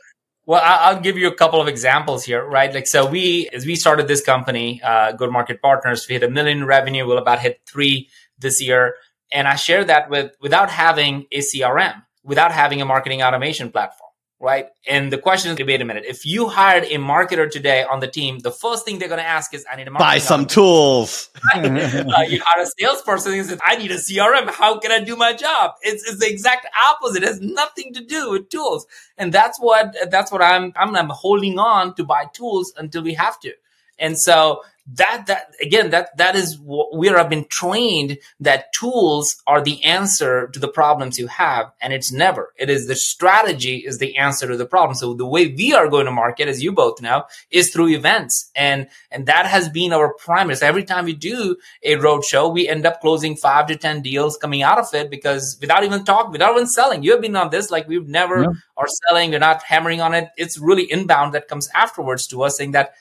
well, 0.46 0.60
I'll 0.62 1.00
give 1.00 1.16
you 1.16 1.28
a 1.28 1.34
couple 1.34 1.60
of 1.60 1.68
examples 1.68 2.24
here, 2.24 2.44
right? 2.44 2.72
Like, 2.72 2.86
so 2.86 3.06
we, 3.06 3.48
as 3.52 3.64
we 3.64 3.76
started 3.76 4.08
this 4.08 4.22
company, 4.22 4.82
uh, 4.82 5.12
Go 5.12 5.26
to 5.26 5.32
Market 5.32 5.62
Partners, 5.62 6.06
we 6.08 6.14
hit 6.14 6.22
a 6.22 6.30
million 6.30 6.66
revenue. 6.66 7.06
We'll 7.06 7.18
about 7.18 7.40
hit 7.40 7.60
three 7.66 8.10
this 8.38 8.60
year. 8.60 8.96
And 9.32 9.48
I 9.48 9.56
share 9.56 9.84
that 9.84 10.10
with, 10.10 10.36
without 10.40 10.70
having 10.70 11.26
a 11.32 11.38
CRM, 11.38 12.02
without 12.22 12.52
having 12.52 12.82
a 12.82 12.84
marketing 12.84 13.22
automation 13.22 13.70
platform 13.70 14.03
right? 14.40 14.66
And 14.86 15.12
the 15.12 15.18
question 15.18 15.52
is, 15.52 15.66
wait 15.66 15.80
a 15.80 15.84
minute, 15.84 16.04
if 16.06 16.26
you 16.26 16.48
hired 16.48 16.84
a 16.84 16.96
marketer 16.96 17.50
today 17.50 17.84
on 17.84 18.00
the 18.00 18.06
team, 18.06 18.40
the 18.40 18.50
first 18.50 18.84
thing 18.84 18.98
they're 18.98 19.08
going 19.08 19.20
to 19.20 19.26
ask 19.26 19.54
is, 19.54 19.64
I 19.70 19.76
need 19.76 19.88
a 19.88 19.90
buy 19.90 20.18
some 20.18 20.46
tools. 20.46 21.30
Right? 21.54 21.64
uh, 21.64 22.20
you 22.22 22.40
hire 22.44 22.62
a 22.62 22.66
salesperson 22.78 23.32
and 23.34 23.46
says, 23.46 23.60
I 23.64 23.76
need 23.76 23.90
a 23.90 23.96
CRM. 23.96 24.50
How 24.50 24.78
can 24.78 24.92
I 24.92 25.00
do 25.00 25.16
my 25.16 25.32
job? 25.32 25.72
It's, 25.82 26.08
it's 26.08 26.20
the 26.20 26.28
exact 26.28 26.66
opposite. 26.88 27.22
It 27.22 27.26
has 27.26 27.40
nothing 27.40 27.92
to 27.94 28.04
do 28.04 28.30
with 28.30 28.48
tools. 28.48 28.86
And 29.18 29.32
that's 29.32 29.58
what, 29.58 29.94
that's 30.10 30.32
what 30.32 30.42
I'm, 30.42 30.72
I'm, 30.76 30.94
I'm 30.96 31.10
holding 31.10 31.58
on 31.58 31.94
to 31.94 32.04
buy 32.04 32.26
tools 32.32 32.72
until 32.76 33.02
we 33.02 33.14
have 33.14 33.38
to. 33.40 33.52
And 33.98 34.18
so 34.18 34.62
that 34.92 35.24
that 35.28 35.46
again 35.62 35.90
that 35.90 36.16
that 36.18 36.36
is 36.36 36.58
what 36.58 36.94
we 36.94 37.08
have 37.08 37.30
been 37.30 37.46
trained 37.46 38.18
that 38.40 38.72
tools 38.74 39.42
are 39.46 39.62
the 39.62 39.82
answer 39.82 40.48
to 40.48 40.58
the 40.58 40.68
problems 40.68 41.18
you 41.18 41.26
have 41.26 41.72
and 41.80 41.92
it's 41.92 42.12
never. 42.12 42.52
It 42.58 42.68
is 42.68 42.86
the 42.86 42.94
strategy 42.94 43.78
is 43.78 43.98
the 43.98 44.16
answer 44.16 44.46
to 44.46 44.56
the 44.58 44.66
problem. 44.66 44.94
So 44.94 45.14
the 45.14 45.26
way 45.26 45.48
we 45.48 45.72
are 45.72 45.88
going 45.88 46.04
to 46.04 46.12
market 46.12 46.48
as 46.48 46.62
you 46.62 46.72
both 46.72 47.00
know 47.00 47.24
is 47.50 47.72
through 47.72 47.88
events 47.88 48.50
and 48.54 48.88
and 49.10 49.26
that 49.26 49.46
has 49.46 49.68
been 49.70 49.92
our 49.92 50.14
so 50.26 50.66
every 50.66 50.84
time 50.84 51.06
we 51.06 51.14
do 51.14 51.56
a 51.82 51.96
road 51.96 52.24
show 52.24 52.48
we 52.48 52.68
end 52.68 52.84
up 52.84 53.00
closing 53.00 53.36
five 53.36 53.66
to 53.68 53.76
ten 53.76 54.02
deals 54.02 54.36
coming 54.36 54.62
out 54.62 54.78
of 54.78 54.92
it 54.92 55.10
because 55.10 55.56
without 55.60 55.84
even 55.84 56.04
talking 56.04 56.32
without 56.32 56.54
even 56.54 56.66
selling. 56.66 57.02
You 57.02 57.12
have 57.12 57.22
been 57.22 57.36
on 57.36 57.50
this 57.50 57.70
like 57.70 57.88
we've 57.88 58.08
never 58.08 58.42
yeah. 58.42 58.48
are 58.76 58.86
selling 59.08 59.30
we're 59.30 59.38
not 59.38 59.62
hammering 59.62 60.00
on 60.00 60.12
it. 60.14 60.28
It's 60.36 60.58
really 60.58 60.90
inbound 60.90 61.32
that 61.34 61.48
comes 61.48 61.68
afterwards 61.74 62.26
to 62.28 62.42
us 62.42 62.58
saying 62.58 62.72
that 62.72 62.94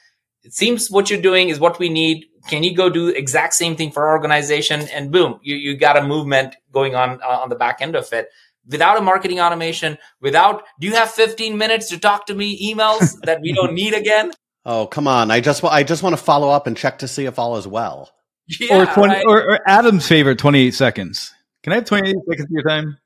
it 0.44 0.54
seems 0.54 0.92
what 0.92 1.10
you're 1.10 1.22
doing 1.22 1.50
is 1.50 1.60
what 1.60 1.80
we 1.80 1.90
need. 1.90 2.26
Can 2.50 2.64
you 2.64 2.76
go 2.76 2.90
do 2.90 3.08
exact 3.08 3.54
same 3.54 3.76
thing 3.76 3.92
for 3.92 4.06
our 4.06 4.16
organization? 4.16 4.82
And 4.94 5.12
boom, 5.12 5.40
you, 5.42 5.56
you 5.56 5.78
got 5.78 5.98
a 5.98 6.04
movement 6.04 6.56
going 6.72 6.96
on 6.96 7.22
uh, 7.22 7.40
on 7.40 7.50
the 7.50 7.56
back 7.56 7.78
end 7.82 7.96
of 7.96 8.12
it. 8.12 8.30
Without 8.68 8.98
a 8.98 9.02
marketing 9.02 9.40
automation, 9.40 9.98
without, 10.22 10.64
do 10.80 10.88
you 10.88 10.96
have 10.96 11.10
15 11.10 11.58
minutes 11.58 11.90
to 11.90 11.98
talk 11.98 12.28
to 12.28 12.36
me 12.36 12.74
emails 12.74 13.20
that 13.24 13.42
we 13.42 13.54
don't 13.54 13.74
need 13.74 13.94
again? 13.94 14.32
Oh, 14.66 14.88
come 14.88 15.08
on. 15.08 15.32
I 15.32 15.42
just, 15.42 15.64
I 15.64 15.84
just 15.84 16.04
want 16.04 16.16
to 16.18 16.22
follow 16.22 16.50
up 16.50 16.68
and 16.68 16.76
check 16.76 17.00
to 17.00 17.08
see 17.08 17.26
if 17.26 17.40
all 17.40 17.58
is 17.58 17.68
well. 17.68 18.12
Yeah, 18.60 18.84
or, 18.84 18.86
20, 18.86 19.14
right? 19.14 19.26
or, 19.26 19.52
or 19.52 19.60
Adam's 19.68 20.08
favorite 20.08 20.38
28 20.38 20.74
seconds. 20.74 21.34
Can 21.64 21.74
I 21.74 21.78
have 21.78 21.86
28 21.86 22.16
seconds 22.30 22.46
of 22.46 22.52
your 22.52 22.64
time? 22.64 22.98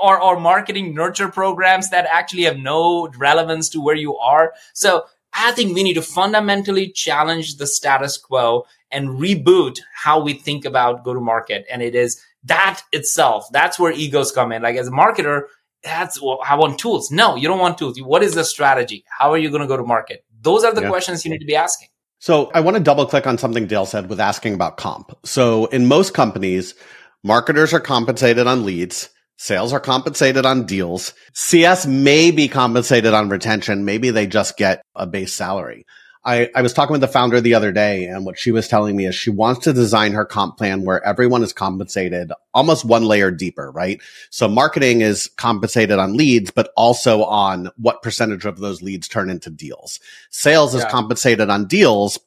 or, 0.00 0.20
or 0.20 0.40
marketing 0.40 0.94
nurture 0.94 1.28
programs 1.28 1.90
that 1.90 2.06
actually 2.10 2.44
have 2.44 2.58
no 2.58 3.08
relevance 3.18 3.68
to 3.70 3.80
where 3.80 3.94
you 3.94 4.16
are. 4.16 4.54
So 4.74 5.04
I 5.36 5.52
think 5.52 5.74
we 5.74 5.82
need 5.82 5.94
to 5.94 6.02
fundamentally 6.02 6.90
challenge 6.90 7.56
the 7.56 7.66
status 7.66 8.16
quo 8.16 8.64
and 8.90 9.10
reboot 9.10 9.78
how 9.94 10.20
we 10.20 10.32
think 10.34 10.64
about 10.64 11.04
go 11.04 11.12
to 11.12 11.20
market. 11.20 11.66
And 11.70 11.82
it 11.82 11.94
is 11.94 12.20
that 12.44 12.82
itself. 12.92 13.46
That's 13.52 13.78
where 13.78 13.92
egos 13.92 14.32
come 14.32 14.52
in. 14.52 14.62
Like 14.62 14.76
as 14.76 14.88
a 14.88 14.92
marketer, 14.92 15.42
that's 15.82 16.20
well, 16.22 16.38
I 16.46 16.54
want 16.56 16.78
tools. 16.78 17.10
No, 17.10 17.36
you 17.36 17.48
don't 17.48 17.58
want 17.58 17.78
tools. 17.78 18.00
What 18.00 18.22
is 18.22 18.34
the 18.34 18.44
strategy? 18.44 19.04
How 19.18 19.30
are 19.32 19.38
you 19.38 19.50
going 19.50 19.62
to 19.62 19.68
go 19.68 19.76
to 19.76 19.84
market? 19.84 20.24
Those 20.40 20.64
are 20.64 20.74
the 20.74 20.82
yeah. 20.82 20.88
questions 20.88 21.24
you 21.24 21.30
need 21.30 21.38
to 21.38 21.46
be 21.46 21.56
asking. 21.56 21.88
So 22.18 22.50
I 22.54 22.60
want 22.60 22.76
to 22.76 22.82
double 22.82 23.06
click 23.06 23.26
on 23.26 23.36
something 23.36 23.66
Dale 23.66 23.86
said 23.86 24.08
with 24.08 24.20
asking 24.20 24.54
about 24.54 24.78
comp. 24.78 25.16
So 25.24 25.66
in 25.66 25.86
most 25.86 26.14
companies, 26.14 26.74
marketers 27.22 27.74
are 27.74 27.80
compensated 27.80 28.46
on 28.46 28.64
leads 28.64 29.10
Sales 29.36 29.72
are 29.72 29.80
compensated 29.80 30.46
on 30.46 30.64
deals. 30.64 31.12
CS 31.34 31.86
may 31.86 32.30
be 32.30 32.48
compensated 32.48 33.12
on 33.12 33.28
retention. 33.28 33.84
Maybe 33.84 34.10
they 34.10 34.26
just 34.26 34.56
get 34.56 34.82
a 34.94 35.06
base 35.06 35.34
salary. 35.34 35.86
I, 36.26 36.50
I 36.56 36.62
was 36.62 36.72
talking 36.72 36.90
with 36.90 37.02
the 37.02 37.08
founder 37.08 37.40
the 37.40 37.54
other 37.54 37.70
day 37.70 38.06
and 38.06 38.26
what 38.26 38.36
she 38.36 38.50
was 38.50 38.66
telling 38.66 38.96
me 38.96 39.06
is 39.06 39.14
she 39.14 39.30
wants 39.30 39.60
to 39.60 39.72
design 39.72 40.12
her 40.12 40.24
comp 40.24 40.56
plan 40.56 40.84
where 40.84 41.04
everyone 41.04 41.44
is 41.44 41.52
compensated 41.52 42.32
almost 42.52 42.84
one 42.84 43.04
layer 43.04 43.30
deeper, 43.30 43.70
right? 43.70 44.00
So 44.30 44.48
marketing 44.48 45.02
is 45.02 45.28
compensated 45.36 46.00
on 46.00 46.16
leads, 46.16 46.50
but 46.50 46.72
also 46.76 47.22
on 47.22 47.70
what 47.76 48.02
percentage 48.02 48.44
of 48.44 48.58
those 48.58 48.82
leads 48.82 49.06
turn 49.06 49.30
into 49.30 49.50
deals. 49.50 50.00
Sales 50.30 50.74
yeah. 50.74 50.80
is 50.80 50.86
compensated 50.86 51.48
on 51.48 51.68
deals, 51.68 52.18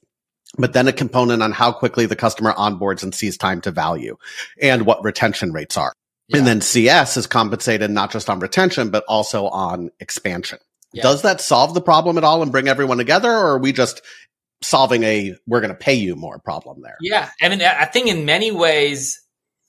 but 0.57 0.71
then 0.71 0.87
a 0.87 0.93
component 0.93 1.43
on 1.43 1.51
how 1.51 1.73
quickly 1.73 2.05
the 2.05 2.15
customer 2.15 2.53
onboards 2.53 3.03
and 3.03 3.13
sees 3.13 3.37
time 3.37 3.59
to 3.61 3.71
value 3.71 4.15
and 4.61 4.85
what 4.85 5.03
retention 5.03 5.51
rates 5.51 5.75
are. 5.75 5.93
Yeah. 6.29 6.37
And 6.37 6.47
then 6.47 6.61
CS 6.61 7.17
is 7.17 7.27
compensated 7.27 7.91
not 7.91 8.11
just 8.11 8.29
on 8.29 8.39
retention, 8.39 8.89
but 8.89 9.03
also 9.07 9.47
on 9.47 9.89
expansion. 9.99 10.59
Yeah. 10.93 11.03
Does 11.03 11.23
that 11.23 11.41
solve 11.41 11.73
the 11.73 11.81
problem 11.81 12.17
at 12.17 12.23
all 12.23 12.41
and 12.41 12.51
bring 12.51 12.67
everyone 12.67 12.97
together? 12.97 13.29
Or 13.29 13.55
are 13.55 13.59
we 13.59 13.71
just 13.71 14.01
solving 14.61 15.03
a, 15.03 15.35
we're 15.47 15.61
going 15.61 15.73
to 15.73 15.77
pay 15.77 15.95
you 15.95 16.15
more 16.15 16.39
problem 16.39 16.81
there? 16.81 16.97
Yeah. 17.01 17.29
I 17.41 17.49
mean, 17.49 17.61
I 17.61 17.85
think 17.85 18.07
in 18.07 18.25
many 18.25 18.51
ways, 18.51 19.19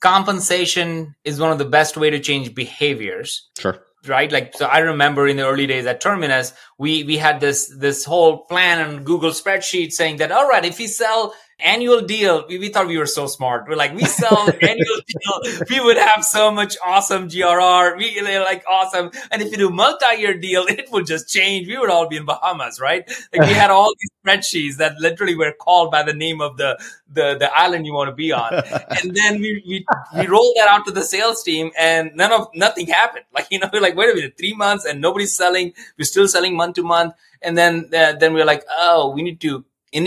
compensation 0.01 1.15
is 1.23 1.39
one 1.39 1.51
of 1.51 1.57
the 1.57 1.65
best 1.65 1.97
way 1.97 2.09
to 2.09 2.19
change 2.19 2.55
behaviors. 2.55 3.49
Sure 3.59 3.83
right 4.07 4.31
like 4.31 4.55
so 4.55 4.65
i 4.65 4.79
remember 4.79 5.27
in 5.27 5.37
the 5.37 5.45
early 5.45 5.67
days 5.67 5.85
at 5.85 6.01
terminus 6.01 6.53
we 6.81 7.03
we 7.03 7.15
had 7.15 7.39
this 7.39 7.67
this 7.85 8.03
whole 8.03 8.39
plan 8.51 8.75
on 8.85 9.03
google 9.03 9.29
spreadsheet 9.29 9.91
saying 9.91 10.17
that 10.17 10.31
all 10.31 10.47
right 10.47 10.65
if 10.65 10.79
we 10.79 10.87
sell 10.87 11.33
annual 11.63 12.01
deal. 12.01 12.45
We, 12.47 12.59
we 12.59 12.69
thought 12.69 12.87
we 12.87 12.97
were 12.97 13.05
so 13.05 13.27
smart. 13.27 13.65
We're 13.67 13.75
like, 13.75 13.93
we 13.93 14.05
sell 14.05 14.49
annual 14.61 14.99
deal. 15.07 15.65
We 15.69 15.79
would 15.79 15.97
have 15.97 16.23
so 16.23 16.51
much 16.51 16.77
awesome 16.85 17.27
GRR. 17.29 17.97
We, 17.97 18.21
like 18.39 18.63
awesome. 18.69 19.11
And 19.31 19.41
if 19.41 19.51
you 19.51 19.57
do 19.57 19.69
multi-year 19.69 20.37
deal, 20.37 20.65
it 20.69 20.91
would 20.91 21.05
just 21.05 21.29
change. 21.29 21.67
We 21.67 21.77
would 21.77 21.89
all 21.89 22.07
be 22.07 22.17
in 22.17 22.25
Bahamas, 22.25 22.79
right? 22.79 23.07
Like 23.33 23.47
we 23.47 23.53
had 23.61 23.71
all 23.71 23.93
these 23.99 24.11
spreadsheets 24.23 24.77
that 24.77 24.95
literally 24.99 25.35
were 25.35 25.53
called 25.53 25.91
by 25.91 26.03
the 26.03 26.13
name 26.13 26.41
of 26.41 26.57
the, 26.57 26.79
the, 27.11 27.37
the 27.39 27.51
island 27.55 27.85
you 27.85 27.93
want 27.93 28.09
to 28.09 28.15
be 28.15 28.31
on. 28.31 28.53
and 28.53 29.15
then 29.15 29.39
we, 29.39 29.63
we, 29.67 29.85
we 30.17 30.27
rolled 30.27 30.55
that 30.57 30.67
out 30.67 30.85
to 30.85 30.91
the 30.91 31.03
sales 31.03 31.43
team 31.43 31.71
and 31.77 32.11
none 32.15 32.31
of, 32.31 32.47
nothing 32.55 32.87
happened. 32.87 33.25
Like, 33.33 33.47
you 33.49 33.59
know, 33.59 33.69
we're 33.71 33.81
like, 33.81 33.95
wait 33.95 34.11
a 34.11 34.15
minute, 34.15 34.37
three 34.37 34.53
months 34.53 34.85
and 34.85 35.01
nobody's 35.01 35.35
selling. 35.35 35.73
We're 35.97 36.05
still 36.05 36.27
selling 36.27 36.55
month 36.71 36.75
to 36.75 36.83
month. 36.83 37.13
And 37.41 37.57
then, 37.57 37.89
uh, 37.93 38.13
then 38.13 38.33
we're 38.33 38.45
like, 38.45 38.63
oh, 38.69 39.11
we 39.11 39.21
need 39.21 39.41
to 39.41 39.65
we 39.93 39.99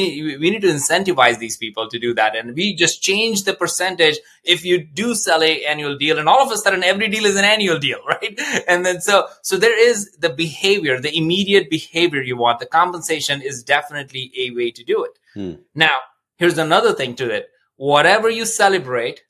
need 0.51 0.63
to 0.63 0.69
incentivize 0.69 1.39
these 1.39 1.57
people 1.57 1.89
to 1.91 1.99
do 1.99 2.15
that. 2.15 2.35
And 2.35 2.55
we 2.55 2.75
just 2.75 3.03
change 3.03 3.45
the 3.45 3.53
percentage 3.53 4.19
if 4.43 4.65
you 4.65 4.83
do 4.83 5.15
sell 5.15 5.43
a 5.43 5.65
annual 5.67 5.97
deal 5.99 6.19
and 6.19 6.29
all 6.29 6.43
of 6.43 6.51
a 6.51 6.57
sudden 6.57 6.83
every 6.83 7.09
deal 7.09 7.27
is 7.27 7.37
an 7.37 7.45
annual 7.45 7.79
deal, 7.79 7.99
right? 8.09 8.39
And 8.67 8.85
then 8.87 9.01
so, 9.01 9.27
so 9.43 9.57
there 9.57 9.79
is 9.79 10.17
the 10.19 10.31
behavior, 10.31 11.01
the 11.01 11.17
immediate 11.17 11.69
behavior 11.69 12.23
you 12.23 12.37
want. 12.37 12.61
The 12.61 12.67
compensation 12.67 13.43
is 13.43 13.63
definitely 13.63 14.33
a 14.39 14.53
way 14.53 14.71
to 14.71 14.83
do 14.83 15.05
it. 15.05 15.19
Hmm. 15.35 15.63
Now, 15.75 15.97
here's 16.37 16.59
another 16.59 16.95
thing 16.95 17.15
to 17.17 17.31
it. 17.31 17.51
Whatever 17.77 18.31
you 18.31 18.47
celebrate 18.47 19.23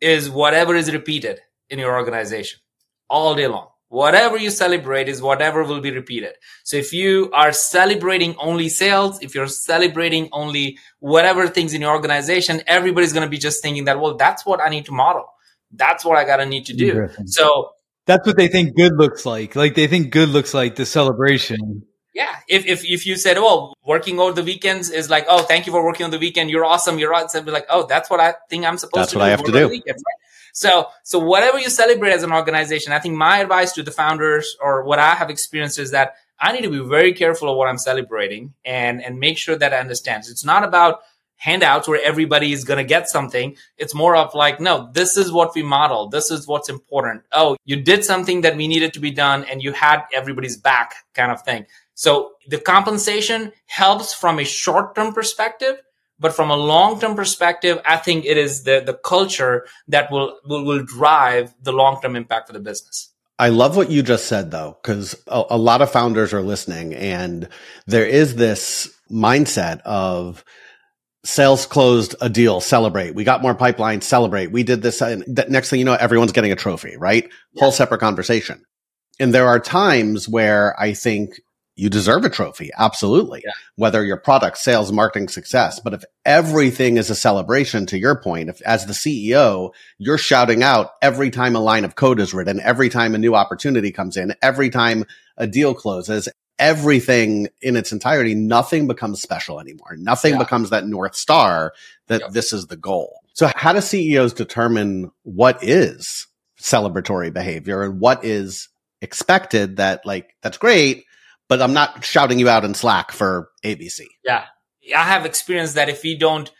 is 0.00 0.28
whatever 0.28 0.74
is 0.74 0.92
repeated 0.92 1.40
in 1.70 1.78
your 1.78 1.96
organization 1.96 2.60
all 3.08 3.34
day 3.34 3.46
long. 3.46 3.68
Whatever 3.88 4.36
you 4.36 4.50
celebrate 4.50 5.08
is 5.08 5.22
whatever 5.22 5.62
will 5.62 5.80
be 5.80 5.92
repeated. 5.92 6.34
So 6.64 6.76
if 6.76 6.92
you 6.92 7.30
are 7.32 7.52
celebrating 7.52 8.34
only 8.38 8.68
sales, 8.68 9.20
if 9.22 9.34
you're 9.34 9.46
celebrating 9.46 10.28
only 10.32 10.78
whatever 10.98 11.46
things 11.46 11.72
in 11.72 11.82
your 11.82 11.92
organization, 11.92 12.62
everybody's 12.66 13.12
going 13.12 13.24
to 13.24 13.30
be 13.30 13.38
just 13.38 13.62
thinking 13.62 13.84
that, 13.84 14.00
well, 14.00 14.16
that's 14.16 14.44
what 14.44 14.60
I 14.60 14.70
need 14.70 14.86
to 14.86 14.92
model. 14.92 15.26
That's 15.70 16.04
what 16.04 16.18
I 16.18 16.24
got 16.24 16.38
to 16.38 16.46
need 16.46 16.66
to 16.66 16.74
do. 16.74 17.08
So 17.26 17.70
that's 18.06 18.26
what 18.26 18.36
they 18.36 18.48
think 18.48 18.76
good 18.76 18.96
looks 18.96 19.24
like. 19.24 19.54
Like 19.54 19.76
they 19.76 19.86
think 19.86 20.10
good 20.10 20.30
looks 20.30 20.52
like 20.52 20.74
the 20.74 20.86
celebration. 20.86 21.84
Yeah. 22.12 22.34
If, 22.48 22.66
if, 22.66 22.84
if 22.84 23.06
you 23.06 23.16
said, 23.16 23.36
oh, 23.38 23.74
working 23.84 24.18
over 24.18 24.32
the 24.32 24.42
weekends 24.42 24.90
is 24.90 25.10
like, 25.10 25.26
oh, 25.28 25.42
thank 25.42 25.66
you 25.66 25.72
for 25.72 25.84
working 25.84 26.04
on 26.04 26.10
the 26.10 26.18
weekend. 26.18 26.50
You're 26.50 26.64
awesome. 26.64 26.98
You're 26.98 27.14
awesome. 27.14 27.44
Be 27.44 27.50
like, 27.50 27.66
oh, 27.68 27.86
that's 27.86 28.08
what 28.08 28.20
I 28.20 28.34
think 28.48 28.64
I'm 28.64 28.78
supposed 28.78 29.02
that's 29.02 29.12
to 29.12 29.16
do. 29.16 29.18
That's 29.20 29.22
what 29.22 29.26
I 29.26 29.30
have 29.30 29.44
to 29.44 29.52
do. 29.52 29.68
Weekends, 29.68 30.02
right? 30.04 30.25
So, 30.56 30.86
so 31.02 31.18
whatever 31.18 31.58
you 31.58 31.68
celebrate 31.68 32.12
as 32.12 32.22
an 32.22 32.32
organization, 32.32 32.90
I 32.94 32.98
think 32.98 33.14
my 33.14 33.40
advice 33.40 33.72
to 33.72 33.82
the 33.82 33.90
founders 33.90 34.56
or 34.58 34.84
what 34.84 34.98
I 34.98 35.14
have 35.14 35.28
experienced 35.28 35.78
is 35.78 35.90
that 35.90 36.14
I 36.40 36.52
need 36.52 36.62
to 36.62 36.70
be 36.70 36.78
very 36.78 37.12
careful 37.12 37.50
of 37.50 37.58
what 37.58 37.68
I'm 37.68 37.76
celebrating 37.76 38.54
and, 38.64 39.04
and 39.04 39.20
make 39.20 39.36
sure 39.36 39.56
that 39.56 39.74
I 39.74 39.76
understand. 39.76 40.24
It's 40.30 40.46
not 40.46 40.64
about 40.64 41.00
handouts 41.36 41.86
where 41.86 42.00
everybody 42.02 42.54
is 42.54 42.64
going 42.64 42.78
to 42.78 42.88
get 42.88 43.06
something. 43.06 43.54
It's 43.76 43.94
more 43.94 44.16
of 44.16 44.34
like, 44.34 44.58
no, 44.58 44.88
this 44.94 45.18
is 45.18 45.30
what 45.30 45.54
we 45.54 45.62
model. 45.62 46.08
This 46.08 46.30
is 46.30 46.46
what's 46.46 46.70
important. 46.70 47.24
Oh, 47.32 47.58
you 47.66 47.76
did 47.76 48.02
something 48.02 48.40
that 48.40 48.56
we 48.56 48.66
needed 48.66 48.94
to 48.94 49.00
be 49.00 49.10
done 49.10 49.44
and 49.44 49.62
you 49.62 49.72
had 49.72 50.04
everybody's 50.14 50.56
back 50.56 50.94
kind 51.12 51.30
of 51.30 51.42
thing. 51.42 51.66
So 51.92 52.32
the 52.48 52.58
compensation 52.58 53.52
helps 53.66 54.14
from 54.14 54.38
a 54.38 54.44
short 54.44 54.94
term 54.94 55.12
perspective, 55.12 55.82
but 56.18 56.34
from 56.34 56.50
a 56.50 56.56
long 56.56 57.00
term 57.00 57.14
perspective, 57.14 57.80
I 57.84 57.96
think 57.96 58.24
it 58.24 58.36
is 58.36 58.64
the, 58.64 58.82
the 58.84 58.94
culture 58.94 59.66
that 59.88 60.10
will, 60.10 60.38
will, 60.44 60.64
will 60.64 60.84
drive 60.84 61.54
the 61.62 61.72
long 61.72 62.00
term 62.00 62.16
impact 62.16 62.46
for 62.46 62.52
the 62.52 62.60
business. 62.60 63.12
I 63.38 63.50
love 63.50 63.76
what 63.76 63.90
you 63.90 64.02
just 64.02 64.26
said 64.26 64.50
though, 64.50 64.78
because 64.82 65.14
a, 65.26 65.44
a, 65.50 65.58
lot 65.58 65.82
of 65.82 65.90
founders 65.90 66.32
are 66.32 66.40
listening 66.40 66.94
and 66.94 67.48
there 67.86 68.06
is 68.06 68.36
this 68.36 68.90
mindset 69.10 69.82
of 69.82 70.42
sales 71.22 71.66
closed 71.66 72.14
a 72.20 72.30
deal, 72.30 72.60
celebrate. 72.60 73.14
We 73.14 73.24
got 73.24 73.42
more 73.42 73.54
pipeline, 73.54 74.00
celebrate. 74.00 74.52
We 74.52 74.62
did 74.62 74.80
this. 74.80 75.02
And 75.02 75.24
next 75.48 75.68
thing 75.68 75.80
you 75.80 75.84
know, 75.84 75.94
everyone's 75.94 76.32
getting 76.32 76.52
a 76.52 76.56
trophy, 76.56 76.96
right? 76.96 77.28
Yeah. 77.52 77.60
Whole 77.60 77.72
separate 77.72 77.98
conversation. 77.98 78.64
And 79.18 79.34
there 79.34 79.48
are 79.48 79.58
times 79.58 80.28
where 80.28 80.78
I 80.80 80.94
think 80.94 81.40
you 81.76 81.90
deserve 81.90 82.24
a 82.24 82.30
trophy. 82.30 82.70
Absolutely. 82.76 83.42
Yeah. 83.44 83.52
Whether 83.76 84.02
your 84.02 84.16
product, 84.16 84.56
sales, 84.56 84.90
marketing 84.90 85.28
success. 85.28 85.78
But 85.78 85.92
if 85.92 86.04
everything 86.24 86.96
is 86.96 87.10
a 87.10 87.14
celebration 87.14 87.84
to 87.86 87.98
your 87.98 88.16
point, 88.16 88.48
if 88.48 88.62
as 88.62 88.86
the 88.86 88.94
CEO, 88.94 89.72
you're 89.98 90.18
shouting 90.18 90.62
out 90.62 90.92
every 91.02 91.30
time 91.30 91.54
a 91.54 91.60
line 91.60 91.84
of 91.84 91.94
code 91.94 92.18
is 92.18 92.32
written, 92.32 92.60
every 92.60 92.88
time 92.88 93.14
a 93.14 93.18
new 93.18 93.34
opportunity 93.34 93.92
comes 93.92 94.16
in, 94.16 94.34
every 94.42 94.70
time 94.70 95.04
a 95.36 95.46
deal 95.46 95.74
closes, 95.74 96.30
everything 96.58 97.48
in 97.60 97.76
its 97.76 97.92
entirety, 97.92 98.34
nothing 98.34 98.86
becomes 98.86 99.20
special 99.20 99.60
anymore. 99.60 99.96
Nothing 99.98 100.32
yeah. 100.32 100.38
becomes 100.38 100.70
that 100.70 100.86
North 100.86 101.14
Star 101.14 101.74
that 102.06 102.22
yep. 102.22 102.30
this 102.30 102.54
is 102.54 102.68
the 102.68 102.76
goal. 102.76 103.20
So 103.34 103.50
how 103.54 103.74
do 103.74 103.82
CEOs 103.82 104.32
determine 104.32 105.12
what 105.24 105.62
is 105.62 106.26
celebratory 106.58 107.30
behavior 107.30 107.82
and 107.82 108.00
what 108.00 108.24
is 108.24 108.70
expected 109.02 109.76
that 109.76 110.06
like, 110.06 110.34
that's 110.40 110.56
great 110.56 111.04
but 111.48 111.62
I'm 111.62 111.72
not 111.72 112.04
shouting 112.04 112.38
you 112.38 112.48
out 112.48 112.64
in 112.64 112.74
Slack 112.74 113.12
for 113.12 113.50
ABC. 113.64 114.06
Yeah. 114.24 114.44
I 114.96 115.02
have 115.02 115.26
experienced 115.26 115.74
that 115.74 115.88
if 115.88 116.02
we 116.02 116.16
don't 116.16 116.50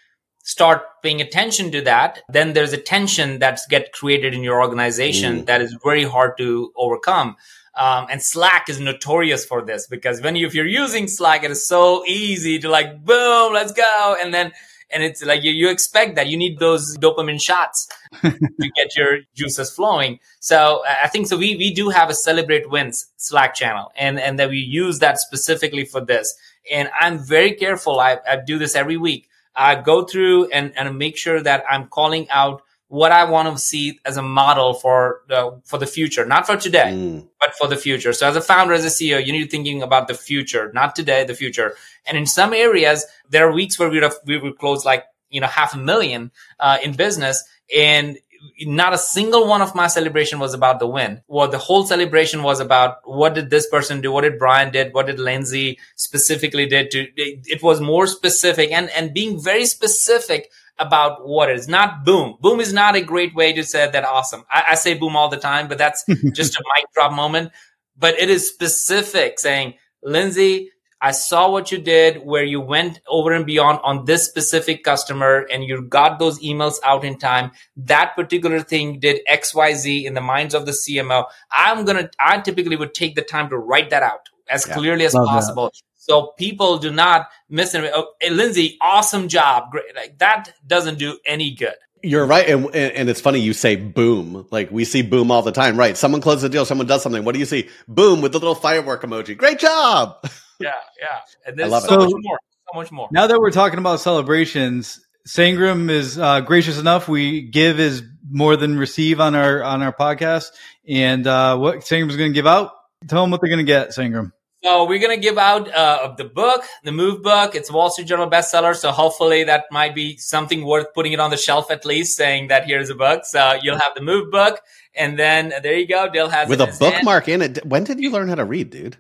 start 0.43 0.83
paying 1.03 1.21
attention 1.21 1.73
to 1.73 1.81
that, 1.83 2.21
then 2.29 2.53
there's 2.53 2.73
a 2.73 2.79
tension 2.79 3.39
that's 3.39 3.67
get 3.67 3.93
created 3.93 4.33
in 4.33 4.43
your 4.43 4.61
organization 4.61 5.43
mm. 5.43 5.47
that 5.47 5.61
is 5.61 5.77
very 5.83 6.05
hard 6.05 6.39
to 6.39 6.73
overcome. 6.77 7.37
Um, 7.75 8.07
and 8.11 8.23
Slack 8.23 8.69
is 8.69 8.81
notorious 8.81 9.45
for 9.45 9.63
this 9.63 9.87
because 9.87 10.23
when 10.23 10.35
you, 10.37 10.47
if 10.47 10.55
you're 10.55 10.67
using 10.67 11.09
Slack, 11.09 11.45
it 11.45 11.51
is 11.51 11.67
so 11.67 12.05
easy 12.07 12.59
to 12.61 12.71
like, 12.71 13.05
boom, 13.05 13.53
let's 13.53 13.73
go. 13.73 14.17
And 14.21 14.33
then 14.33 14.53
and 14.91 15.03
it's 15.03 15.25
like 15.25 15.43
you, 15.43 15.53
you 15.53 15.69
expect 15.69 16.17
that 16.17 16.29
you 16.29 16.37
need 16.37 16.59
those 16.59 16.97
dopamine 16.99 17.41
shots 17.41 17.89
to 18.23 18.71
get 18.77 18.97
your 18.97 19.19
juices 19.35 19.71
flowing. 19.71 20.21
So 20.41 20.83
I 21.03 21.09
think 21.09 21.27
so. 21.27 21.37
We, 21.37 21.57
we 21.57 21.73
do 21.73 21.89
have 21.91 22.09
a 22.11 22.15
celebrate 22.15 22.71
wins 22.71 23.07
Slack 23.17 23.55
channel 23.55 23.93
and, 23.97 24.19
and 24.21 24.39
that 24.39 24.51
we 24.51 24.59
use 24.59 24.99
that 25.01 25.19
specifically 25.19 25.85
for 25.85 26.01
this. 26.01 26.33
And 26.73 26.91
I'm 27.01 27.19
very 27.19 27.53
careful. 27.53 28.01
I, 28.01 28.19
I 28.29 28.37
do 28.37 28.59
this 28.59 28.75
every 28.75 28.97
week. 28.97 29.29
I 29.55 29.75
go 29.75 30.05
through 30.05 30.51
and, 30.51 30.73
and 30.77 30.99
make 30.99 31.17
sure 31.17 31.43
that 31.43 31.65
I'm 31.69 31.89
calling 31.89 32.29
out 32.31 32.63
what 32.89 33.11
I 33.11 33.25
want 33.25 33.53
to 33.53 33.61
see 33.61 33.99
as 34.05 34.17
a 34.17 34.23
model 34.23 34.75
for 34.75 35.23
the 35.29 35.61
for 35.65 35.79
the 35.79 35.87
future, 35.87 36.25
not 36.25 36.47
for 36.47 36.57
today, 36.57 36.93
mm. 36.93 37.27
but 37.41 37.55
for 37.55 37.67
the 37.67 37.77
future. 37.77 38.13
So 38.13 38.29
as 38.29 38.37
a 38.37 38.41
founder, 38.41 38.75
as 38.75 38.85
a 38.85 38.89
CEO, 38.89 39.25
you 39.25 39.33
need 39.33 39.45
to 39.45 39.49
thinking 39.49 39.83
about 39.83 40.09
the 40.09 40.15
future, 40.15 40.71
not 40.73 40.95
today, 40.95 41.25
the 41.25 41.35
future. 41.35 41.75
And 42.07 42.17
in 42.17 42.27
some 42.27 42.53
areas, 42.53 43.05
there 43.29 43.49
are 43.49 43.53
weeks 43.53 43.79
where 43.79 43.91
we 43.91 44.01
would 44.01 44.13
we 44.25 44.39
would 44.39 44.59
close 44.59 44.85
like 44.85 45.05
you 45.31 45.41
know 45.41 45.49
half 45.49 45.75
a 45.75 45.79
million 45.79 46.31
uh, 46.61 46.79
in 46.83 46.93
business, 46.93 47.43
and 47.77 48.19
not 48.61 48.93
a 48.93 48.99
single 48.99 49.47
one 49.47 49.63
of 49.63 49.75
my 49.75 49.87
celebration 49.87 50.39
was 50.39 50.55
about 50.55 50.79
the 50.79 50.87
win. 50.87 51.23
Well, 51.27 51.49
the 51.49 51.59
whole 51.59 51.87
celebration 51.87 52.43
was 52.43 52.61
about 52.61 52.99
what 53.05 53.35
did 53.35 53.51
this 53.51 53.69
person 53.69 54.01
do? 54.01 54.13
What 54.13 54.23
did 54.23 54.39
Brian 54.39 54.73
did? 54.73 54.95
What 54.95 55.07
did 55.07 55.19
Lindsay 55.19 55.79
specifically 55.97 56.67
did 56.67 56.91
to, 56.93 57.09
it 57.17 57.63
was 57.63 57.81
more 57.81 58.07
specific 58.07 58.71
and, 58.73 58.91
and 58.91 59.15
being 59.15 59.43
very 59.43 59.67
specific 59.67 60.51
about 60.79 61.27
what 61.27 61.51
it 61.51 61.57
is. 61.57 61.69
Not 61.69 62.05
boom. 62.05 62.37
Boom 62.41 62.61
is 62.61 62.73
not 62.73 62.97
a 62.97 63.01
great 63.01 63.35
way 63.35 63.53
to 63.53 63.63
say 63.65 63.91
that 63.91 64.05
awesome. 64.05 64.45
I, 64.51 64.65
I 64.71 64.75
say 64.75 64.95
boom 64.95 65.17
all 65.17 65.29
the 65.29 65.37
time, 65.37 65.69
but 65.69 65.79
that's 65.79 66.05
just 66.33 66.57
a 66.57 66.65
mic 66.77 66.87
drop 66.95 67.13
moment. 67.13 67.53
But 67.97 68.19
it 68.21 68.29
is 68.29 68.49
specific 68.49 69.39
saying, 69.39 69.75
Lindsay, 70.03 70.71
I 71.01 71.11
saw 71.11 71.51
what 71.51 71.71
you 71.71 71.79
did 71.79 72.25
where 72.25 72.45
you 72.45 72.61
went 72.61 73.01
over 73.07 73.33
and 73.33 73.45
beyond 73.45 73.81
on 73.85 74.07
this 74.07 74.27
specific 74.27 74.83
customer 74.83 75.47
and 75.53 75.63
you 75.63 75.83
got 75.83 76.19
those 76.19 76.41
emails 76.41 76.77
out 76.83 77.05
in 77.05 77.19
time. 77.19 77.53
That 77.77 78.17
particular 78.17 78.61
thing 78.61 78.99
did 78.99 79.21
XYZ 79.31 80.05
in 80.05 80.15
the 80.15 80.23
minds 80.23 80.55
of 80.55 80.65
the 80.65 80.73
CMO. 80.73 81.27
I'm 81.53 81.85
going 81.85 81.99
to, 81.99 82.11
I 82.19 82.41
typically 82.41 82.77
would 82.77 82.95
take 82.95 83.15
the 83.15 83.23
time 83.23 83.51
to 83.51 83.59
write 83.59 83.91
that 83.91 84.03
out 84.03 84.29
as 84.49 84.67
yeah, 84.67 84.75
clearly 84.75 85.05
as 85.05 85.13
possible. 85.13 85.67
That. 85.67 85.81
So 85.97 86.33
people 86.39 86.79
do 86.79 86.91
not 86.93 87.29
miss 87.49 87.75
it. 87.75 87.91
Oh, 87.95 88.13
hey, 88.21 88.31
Lindsay, 88.31 88.79
awesome 88.81 89.29
job. 89.29 89.71
Great. 89.73 89.95
Like 89.95 90.19
that 90.19 90.53
doesn't 90.67 90.99
do 90.99 91.19
any 91.27 91.55
good. 91.55 91.75
You're 92.03 92.27
right. 92.27 92.49
And, 92.49 92.73
and 92.75 93.09
it's 93.09 93.21
funny 93.21 93.41
you 93.41 93.53
say 93.53 93.75
boom. 93.75 94.47
Like 94.51 94.71
we 94.71 94.85
see 94.85 95.03
boom 95.03 95.31
all 95.31 95.43
the 95.43 95.51
time, 95.51 95.77
right? 95.77 95.97
Someone 95.97 96.21
closes 96.21 96.45
a 96.45 96.49
deal, 96.49 96.65
someone 96.65 96.87
does 96.87 97.03
something. 97.03 97.25
What 97.25 97.33
do 97.33 97.41
you 97.41 97.47
see? 97.47 97.69
Boom 97.89 98.21
with 98.21 98.33
the 98.33 98.39
little 98.39 98.55
firework 98.55 99.03
emoji. 99.03 99.37
Great 99.37 99.59
job. 99.59 100.17
Yeah, 100.59 100.73
yeah. 100.99 101.19
And 101.45 101.59
there's 101.59 101.71
so 101.85 101.95
it. 101.95 101.99
much 101.99 102.13
more. 102.17 102.39
So 102.73 102.79
much 102.79 102.91
more. 102.91 103.09
Now 103.13 103.27
that 103.27 103.39
we're 103.39 103.51
talking 103.51 103.79
about 103.79 104.01
celebrations, 104.01 104.99
Sangram 105.29 105.91
is 105.91 106.19
uh, 106.19 106.41
gracious 106.41 106.79
enough. 106.79 107.09
We 107.09 107.43
give 107.43 107.79
is 107.79 108.03
more 108.29 108.57
than 108.57 108.79
receive 108.79 109.21
on 109.21 109.35
our 109.35 109.63
on 109.63 109.83
our 109.83 109.93
podcast. 109.93 110.53
And 110.89 111.27
uh, 111.27 111.59
what 111.59 111.81
Sangram's 111.81 112.17
going 112.17 112.31
to 112.31 112.35
give 112.35 112.47
out? 112.47 112.73
Tell 113.09 113.23
them 113.23 113.31
what 113.31 113.41
they're 113.41 113.51
going 113.51 113.59
to 113.59 113.65
get, 113.65 113.91
Sangram. 113.91 114.33
So 114.65 114.85
we're 114.85 114.99
gonna 114.99 115.17
give 115.17 115.39
out 115.39 115.73
uh, 115.73 116.15
the 116.17 116.25
book, 116.25 116.65
the 116.83 116.91
Move 116.91 117.23
book. 117.23 117.55
It's 117.55 117.71
a 117.71 117.73
Wall 117.73 117.89
Street 117.91 118.09
Journal 118.09 118.29
bestseller, 118.29 118.75
so 118.75 118.91
hopefully 118.91 119.45
that 119.45 119.67
might 119.71 119.95
be 119.95 120.17
something 120.17 120.65
worth 120.65 120.93
putting 120.93 121.13
it 121.13 121.21
on 121.21 121.31
the 121.31 121.37
shelf 121.37 121.71
at 121.71 121.85
least, 121.85 122.17
saying 122.17 122.49
that 122.49 122.67
here's 122.67 122.91
a 122.91 122.97
book. 122.97 123.25
So 123.27 123.59
you'll 123.63 123.79
have 123.79 123.95
the 123.95 124.01
Move 124.01 124.33
book, 124.33 124.61
and 124.95 125.17
then 125.17 125.53
there 125.63 125.77
you 125.77 125.87
go. 125.87 126.09
Dale 126.11 126.29
has 126.29 126.49
with 126.49 126.61
a 126.61 126.75
bookmark 126.81 127.27
hand. 127.27 127.43
in 127.45 127.57
it. 127.59 127.67
When 127.67 127.85
did 127.85 128.01
you 128.01 128.11
learn 128.11 128.29
how 128.29 128.35
to 128.35 128.45
read, 128.45 128.71
dude? 128.71 128.97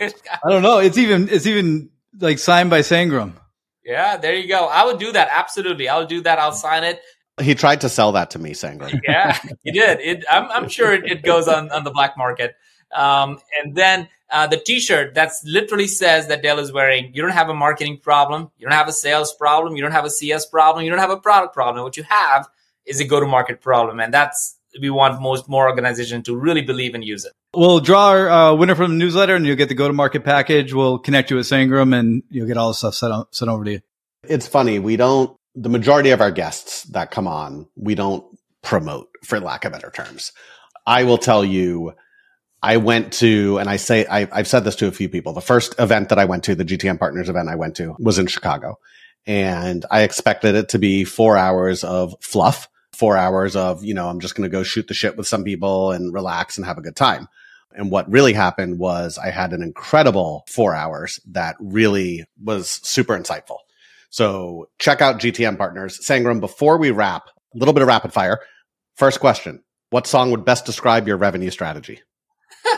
I 0.00 0.10
don't 0.48 0.62
know. 0.62 0.78
It's 0.78 0.98
even 0.98 1.28
it's 1.28 1.46
even 1.46 1.90
like 2.18 2.38
signed 2.40 2.70
by 2.70 2.80
Sangram. 2.80 3.34
Yeah, 3.84 4.16
there 4.16 4.34
you 4.34 4.48
go. 4.48 4.66
I 4.66 4.84
would 4.84 4.98
do 4.98 5.12
that 5.12 5.28
absolutely. 5.30 5.88
I'll 5.88 6.06
do 6.06 6.22
that. 6.22 6.38
I'll 6.38 6.52
sign 6.52 6.82
it. 6.82 7.00
He 7.40 7.54
tried 7.54 7.82
to 7.82 7.88
sell 7.88 8.12
that 8.12 8.30
to 8.30 8.38
me, 8.38 8.52
Sangram. 8.52 9.00
yeah, 9.06 9.38
he 9.62 9.70
did. 9.70 10.00
It, 10.00 10.24
I'm, 10.30 10.50
I'm 10.50 10.68
sure 10.68 10.92
it, 10.92 11.04
it 11.04 11.22
goes 11.22 11.46
on 11.46 11.70
on 11.70 11.84
the 11.84 11.90
black 11.90 12.16
market. 12.16 12.54
Um, 12.94 13.38
and 13.60 13.74
then 13.74 14.08
uh, 14.30 14.46
the 14.46 14.56
T-shirt 14.56 15.14
that 15.14 15.32
literally 15.44 15.86
says 15.86 16.28
that 16.28 16.42
Dale 16.42 16.58
is 16.58 16.72
wearing. 16.72 17.12
You 17.14 17.22
don't 17.22 17.32
have 17.32 17.48
a 17.48 17.54
marketing 17.54 17.98
problem. 17.98 18.50
You 18.58 18.66
don't 18.66 18.76
have 18.76 18.88
a 18.88 18.92
sales 18.92 19.32
problem. 19.32 19.76
You 19.76 19.82
don't 19.82 19.92
have 19.92 20.04
a 20.04 20.10
CS 20.10 20.46
problem. 20.46 20.84
You 20.84 20.90
don't 20.90 21.00
have 21.00 21.10
a 21.10 21.16
product 21.16 21.54
problem. 21.54 21.84
What 21.84 21.96
you 21.96 22.04
have 22.04 22.48
is 22.86 23.00
a 23.00 23.04
go-to-market 23.04 23.60
problem, 23.60 24.00
and 24.00 24.12
that's 24.12 24.58
we 24.80 24.90
want 24.90 25.22
most 25.22 25.48
more 25.48 25.68
organizations 25.68 26.24
to 26.24 26.36
really 26.36 26.62
believe 26.62 26.94
and 26.94 27.04
use 27.04 27.24
it. 27.24 27.32
We'll 27.54 27.80
draw 27.80 28.08
our 28.08 28.28
uh, 28.28 28.54
winner 28.54 28.74
from 28.74 28.92
the 28.92 28.96
newsletter, 28.96 29.36
and 29.36 29.46
you'll 29.46 29.56
get 29.56 29.68
the 29.68 29.74
go-to-market 29.74 30.24
package. 30.24 30.74
We'll 30.74 30.98
connect 30.98 31.30
you 31.30 31.36
with 31.36 31.46
Sangram, 31.46 31.96
and 31.96 32.22
you'll 32.28 32.48
get 32.48 32.56
all 32.56 32.68
the 32.68 32.74
stuff 32.74 32.94
sent, 32.94 33.34
sent 33.34 33.50
over 33.50 33.64
to 33.64 33.72
you. 33.72 33.80
It's 34.24 34.48
funny 34.48 34.78
we 34.78 34.96
don't. 34.96 35.36
The 35.54 35.68
majority 35.68 36.10
of 36.10 36.20
our 36.20 36.32
guests 36.32 36.82
that 36.84 37.12
come 37.12 37.28
on, 37.28 37.68
we 37.76 37.94
don't 37.94 38.24
promote, 38.62 39.08
for 39.22 39.38
lack 39.38 39.64
of 39.64 39.72
better 39.72 39.92
terms. 39.94 40.32
I 40.86 41.04
will 41.04 41.18
tell 41.18 41.44
you 41.44 41.94
I 42.64 42.78
went 42.78 43.12
to, 43.14 43.58
and 43.58 43.68
I 43.68 43.76
say, 43.76 44.06
I, 44.06 44.24
have 44.34 44.48
said 44.48 44.64
this 44.64 44.76
to 44.76 44.86
a 44.86 44.90
few 44.90 45.10
people. 45.10 45.34
The 45.34 45.42
first 45.42 45.74
event 45.78 46.08
that 46.08 46.18
I 46.18 46.24
went 46.24 46.44
to, 46.44 46.54
the 46.54 46.64
GTM 46.64 46.98
Partners 46.98 47.28
event 47.28 47.50
I 47.50 47.56
went 47.56 47.76
to 47.76 47.94
was 47.98 48.18
in 48.18 48.26
Chicago. 48.26 48.78
And 49.26 49.84
I 49.90 50.00
expected 50.00 50.54
it 50.54 50.70
to 50.70 50.78
be 50.78 51.04
four 51.04 51.36
hours 51.36 51.84
of 51.84 52.14
fluff, 52.22 52.70
four 52.94 53.18
hours 53.18 53.54
of, 53.54 53.84
you 53.84 53.92
know, 53.92 54.08
I'm 54.08 54.18
just 54.18 54.34
going 54.34 54.48
to 54.48 54.52
go 54.52 54.62
shoot 54.62 54.88
the 54.88 54.94
shit 54.94 55.14
with 55.18 55.26
some 55.26 55.44
people 55.44 55.92
and 55.92 56.14
relax 56.14 56.56
and 56.56 56.64
have 56.64 56.78
a 56.78 56.80
good 56.80 56.96
time. 56.96 57.28
And 57.72 57.90
what 57.90 58.10
really 58.10 58.32
happened 58.32 58.78
was 58.78 59.18
I 59.18 59.28
had 59.28 59.52
an 59.52 59.62
incredible 59.62 60.46
four 60.48 60.74
hours 60.74 61.20
that 61.32 61.56
really 61.60 62.24
was 62.42 62.80
super 62.82 63.14
insightful. 63.14 63.58
So 64.08 64.70
check 64.78 65.02
out 65.02 65.20
GTM 65.20 65.58
Partners. 65.58 66.00
Sangram, 66.02 66.40
before 66.40 66.78
we 66.78 66.92
wrap, 66.92 67.26
a 67.54 67.58
little 67.58 67.74
bit 67.74 67.82
of 67.82 67.88
rapid 67.88 68.14
fire. 68.14 68.40
First 68.96 69.20
question. 69.20 69.62
What 69.90 70.06
song 70.06 70.30
would 70.30 70.46
best 70.46 70.64
describe 70.64 71.06
your 71.06 71.18
revenue 71.18 71.50
strategy? 71.50 72.00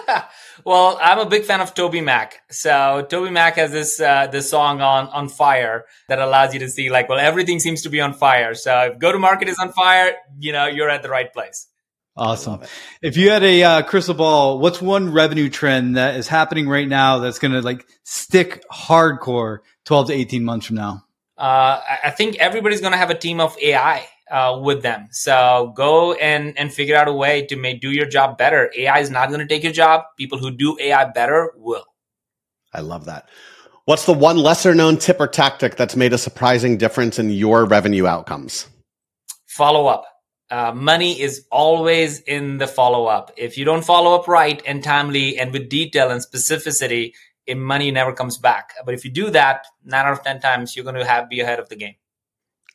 well, 0.64 0.98
I'm 1.00 1.18
a 1.18 1.26
big 1.26 1.44
fan 1.44 1.60
of 1.60 1.74
TobyMac. 1.74 2.32
So 2.50 3.06
TobyMac 3.08 3.54
has 3.54 3.72
this 3.72 4.00
uh, 4.00 4.26
this 4.28 4.50
song 4.50 4.80
on 4.80 5.08
on 5.08 5.28
fire 5.28 5.84
that 6.08 6.18
allows 6.18 6.54
you 6.54 6.60
to 6.60 6.68
see 6.68 6.90
like, 6.90 7.08
well, 7.08 7.18
everything 7.18 7.60
seems 7.60 7.82
to 7.82 7.88
be 7.88 8.00
on 8.00 8.14
fire. 8.14 8.54
So 8.54 8.92
if 8.92 8.98
go 8.98 9.12
to 9.12 9.18
market 9.18 9.48
is 9.48 9.58
on 9.58 9.72
fire, 9.72 10.14
you 10.38 10.52
know, 10.52 10.66
you're 10.66 10.90
at 10.90 11.02
the 11.02 11.10
right 11.10 11.32
place. 11.32 11.68
Awesome. 12.16 12.62
If 13.02 13.18
you 13.18 13.30
had 13.30 13.42
a 13.42 13.62
uh, 13.62 13.82
crystal 13.82 14.14
ball, 14.14 14.58
what's 14.58 14.80
one 14.80 15.12
revenue 15.12 15.50
trend 15.50 15.96
that 15.96 16.16
is 16.16 16.28
happening 16.28 16.66
right 16.66 16.88
now 16.88 17.18
that's 17.18 17.38
going 17.38 17.52
to 17.52 17.60
like 17.60 17.86
stick 18.04 18.64
hardcore 18.72 19.58
12 19.84 20.06
to 20.06 20.12
18 20.14 20.42
months 20.42 20.66
from 20.66 20.76
now? 20.76 21.04
Uh, 21.36 21.80
I 22.04 22.10
think 22.10 22.36
everybody's 22.36 22.80
going 22.80 22.92
to 22.92 22.98
have 22.98 23.10
a 23.10 23.14
team 23.14 23.38
of 23.38 23.58
AI 23.58 24.08
uh, 24.30 24.58
with 24.62 24.82
them. 24.82 25.08
So 25.10 25.72
go 25.76 26.14
and 26.14 26.58
and 26.58 26.72
figure 26.72 26.96
out 26.96 27.08
a 27.08 27.12
way 27.12 27.46
to 27.46 27.56
make 27.56 27.80
do 27.80 27.90
your 27.90 28.06
job 28.06 28.38
better. 28.38 28.70
AI 28.76 28.98
is 29.00 29.10
not 29.10 29.28
going 29.28 29.40
to 29.40 29.46
take 29.46 29.62
your 29.62 29.72
job. 29.72 30.04
People 30.16 30.38
who 30.38 30.50
do 30.50 30.76
AI 30.80 31.04
better 31.06 31.52
will. 31.56 31.84
I 32.72 32.80
love 32.80 33.04
that. 33.06 33.28
What's 33.84 34.04
the 34.04 34.12
one 34.12 34.36
lesser 34.38 34.74
known 34.74 34.96
tip 34.96 35.20
or 35.20 35.28
tactic 35.28 35.76
that's 35.76 35.94
made 35.94 36.12
a 36.12 36.18
surprising 36.18 36.76
difference 36.76 37.18
in 37.18 37.30
your 37.30 37.64
revenue 37.64 38.06
outcomes? 38.06 38.66
Follow 39.46 39.86
up. 39.86 40.04
Uh, 40.50 40.72
money 40.72 41.20
is 41.20 41.46
always 41.50 42.20
in 42.20 42.58
the 42.58 42.66
follow 42.66 43.06
up. 43.06 43.32
If 43.36 43.56
you 43.56 43.64
don't 43.64 43.84
follow 43.84 44.14
up 44.14 44.28
right 44.28 44.60
and 44.66 44.82
timely 44.82 45.38
and 45.38 45.52
with 45.52 45.68
detail 45.68 46.10
and 46.10 46.20
specificity, 46.20 47.12
money 47.54 47.90
never 47.90 48.12
comes 48.12 48.38
back. 48.38 48.74
But 48.84 48.94
if 48.94 49.04
you 49.04 49.10
do 49.10 49.30
that, 49.30 49.66
nine 49.84 50.06
out 50.06 50.12
of 50.12 50.22
10 50.22 50.40
times, 50.40 50.74
you're 50.74 50.84
going 50.84 50.96
to 50.96 51.04
have 51.04 51.28
be 51.28 51.40
ahead 51.40 51.60
of 51.60 51.68
the 51.68 51.76
game. 51.76 51.94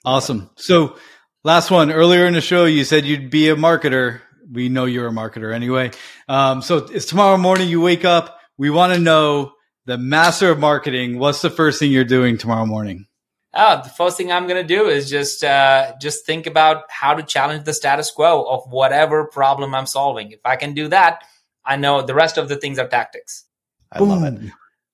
Awesome. 0.03 0.49
So 0.55 0.95
last 1.43 1.71
one 1.71 1.91
earlier 1.91 2.25
in 2.25 2.34
the 2.34 2.41
show, 2.41 2.65
you 2.65 2.84
said 2.84 3.06
you'd 3.06 3.30
be 3.30 3.49
a 3.49 3.56
marketer. 3.56 4.21
We 4.51 4.69
know 4.69 4.86
you're 4.86 5.08
a 5.08 5.12
marketer 5.12 5.54
anyway. 5.54 5.91
Um, 6.27 6.62
so 6.62 6.77
it's 6.77 7.06
tomorrow 7.06 7.38
morning. 7.38 7.69
You 7.69 7.82
wake 7.82 8.06
up. 8.06 8.39
We 8.58 8.69
want 8.69 8.93
to 8.93 8.99
know 8.99 9.54
the 9.86 9.97
master 9.97 10.49
of 10.49 10.60
marketing. 10.60 11.19
What's 11.19 11.41
the 11.41 11.49
first 11.49 11.80
thing 11.80 11.91
you're 11.91 12.04
doing 12.04 12.38
tomorrow 12.38 12.65
morning? 12.65 13.08
Oh, 13.54 13.82
the 13.84 13.89
first 13.89 14.15
thing 14.15 14.32
I'm 14.32 14.47
going 14.47 14.65
to 14.65 14.75
do 14.75 14.88
is 14.88 15.10
just 15.10 15.43
uh, 15.43 15.93
just 15.99 16.25
think 16.25 16.47
about 16.47 16.84
how 16.89 17.13
to 17.13 17.23
challenge 17.23 17.65
the 17.65 17.73
status 17.73 18.10
quo 18.10 18.43
of 18.43 18.63
whatever 18.71 19.25
problem 19.25 19.75
I'm 19.75 19.86
solving. 19.86 20.32
If 20.32 20.39
I 20.45 20.56
can 20.56 20.73
do 20.73 20.88
that, 20.88 21.23
I 21.65 21.75
know 21.75 22.01
the 22.01 22.15
rest 22.15 22.38
of 22.38 22.47
the 22.47 22.56
things 22.56 22.80
are 22.80 22.88
tactics. 22.88 23.45
I 23.91 23.99
Boom. 23.99 24.10
love 24.10 24.23
it. 24.23 24.51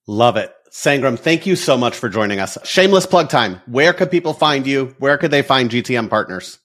Love 0.08 0.38
it. 0.38 0.54
Sangram, 0.78 1.18
thank 1.18 1.48
you 1.48 1.56
so 1.56 1.76
much 1.76 1.98
for 1.98 2.08
joining 2.08 2.40
us. 2.40 2.56
Shameless 2.64 3.08
plug 3.08 3.30
time. 3.30 3.60
Where 3.66 3.94
could 3.94 4.12
people 4.12 4.34
find 4.34 4.68
you? 4.68 4.96
Where 5.00 5.18
could 5.18 5.32
they 5.32 5.42
find 5.42 5.72
GTM 5.72 6.08
partners? 6.08 6.60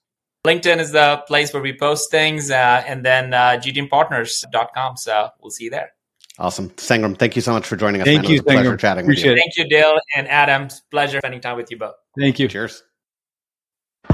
LinkedIn 0.46 0.80
is 0.80 0.92
the 0.92 1.22
place 1.26 1.54
where 1.54 1.62
we 1.62 1.74
post 1.74 2.10
things, 2.10 2.50
uh, 2.50 2.84
and 2.86 3.06
then 3.06 3.32
uh, 3.32 3.52
gtmpartners.com. 3.52 4.98
So 4.98 5.30
we'll 5.40 5.50
see 5.50 5.64
you 5.64 5.70
there. 5.70 5.92
Awesome. 6.38 6.68
Sangram, 6.70 7.18
thank 7.18 7.36
you 7.36 7.42
so 7.42 7.52
much 7.52 7.66
for 7.66 7.76
joining 7.76 8.02
us. 8.02 8.04
Thank 8.04 8.24
man. 8.24 8.30
you. 8.32 8.36
It 8.36 8.44
was 8.44 8.52
a 8.52 8.56
pleasure 8.56 8.76
chatting 8.76 9.04
Appreciate 9.06 9.30
with 9.30 9.36
you. 9.36 9.38
It. 9.38 9.44
Thank 9.44 9.56
you, 9.56 9.76
Dale 9.76 9.98
and 10.14 10.28
Adam. 10.28 10.68
Pleasure 10.90 11.18
spending 11.20 11.40
time 11.40 11.56
with 11.56 11.70
you 11.70 11.78
both. 11.78 11.94
Thank 12.18 12.38
you. 12.38 12.48
Cheers. 12.48 12.82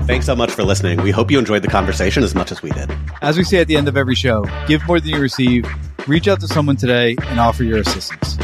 Thanks 0.04 0.26
so 0.26 0.37
much 0.37 0.52
for 0.52 0.62
listening. 0.62 1.02
We 1.02 1.11
hope 1.11 1.28
you 1.28 1.40
enjoyed 1.40 1.62
the 1.62 1.68
conversation 1.68 2.22
as 2.22 2.37
much 2.37 2.52
as 2.52 2.62
we 2.62 2.70
did. 2.70 2.96
As 3.20 3.37
we 3.37 3.42
say 3.42 3.58
at 3.58 3.66
the 3.66 3.76
end 3.76 3.88
of 3.88 3.96
every 3.96 4.14
show, 4.14 4.44
give 4.68 4.87
more 4.87 5.00
than 5.00 5.11
you 5.11 5.20
receive. 5.20 5.66
Reach 6.06 6.28
out 6.28 6.38
to 6.38 6.46
someone 6.46 6.76
today 6.76 7.16
and 7.26 7.40
offer 7.40 7.64
your 7.64 7.78
assistance. 7.78 8.38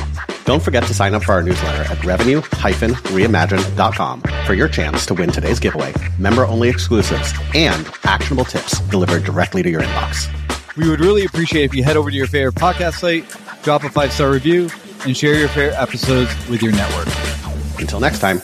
Don't 0.44 0.62
forget 0.62 0.85
to 0.85 0.94
sign 0.94 1.14
up 1.14 1.24
for 1.24 1.33
our 1.33 1.42
newsletter 1.42 1.90
at 1.90 2.04
revenue-reimagine.com 2.04 4.22
for 4.46 4.54
your 4.54 4.68
chance 4.68 5.07
to 5.07 5.14
win 5.14 5.30
today's 5.30 5.59
giveaway, 5.59 5.92
member-only 6.18 6.68
exclusives, 6.68 7.33
and 7.54 7.88
actionable 8.04 8.44
tips 8.44 8.80
delivered 8.90 9.24
directly 9.24 9.62
to 9.62 9.70
your 9.70 9.83
inbox. 9.83 10.28
We 10.76 10.88
would 10.88 11.00
really 11.00 11.24
appreciate 11.24 11.64
if 11.64 11.74
you 11.74 11.83
head 11.83 11.96
over 11.96 12.11
to 12.11 12.16
your 12.16 12.26
favorite 12.26 12.57
podcast 12.57 12.94
site, 12.94 13.24
drop 13.62 13.85
a 13.85 13.88
five-star 13.88 14.30
review, 14.30 14.68
and 15.07 15.16
share 15.16 15.35
your 15.35 15.48
favorite 15.48 15.80
episodes 15.80 16.30
with 16.48 16.62
your 16.62 16.72
network. 16.72 17.09
Until 17.80 18.00
next 18.00 18.20
time. 18.20 18.42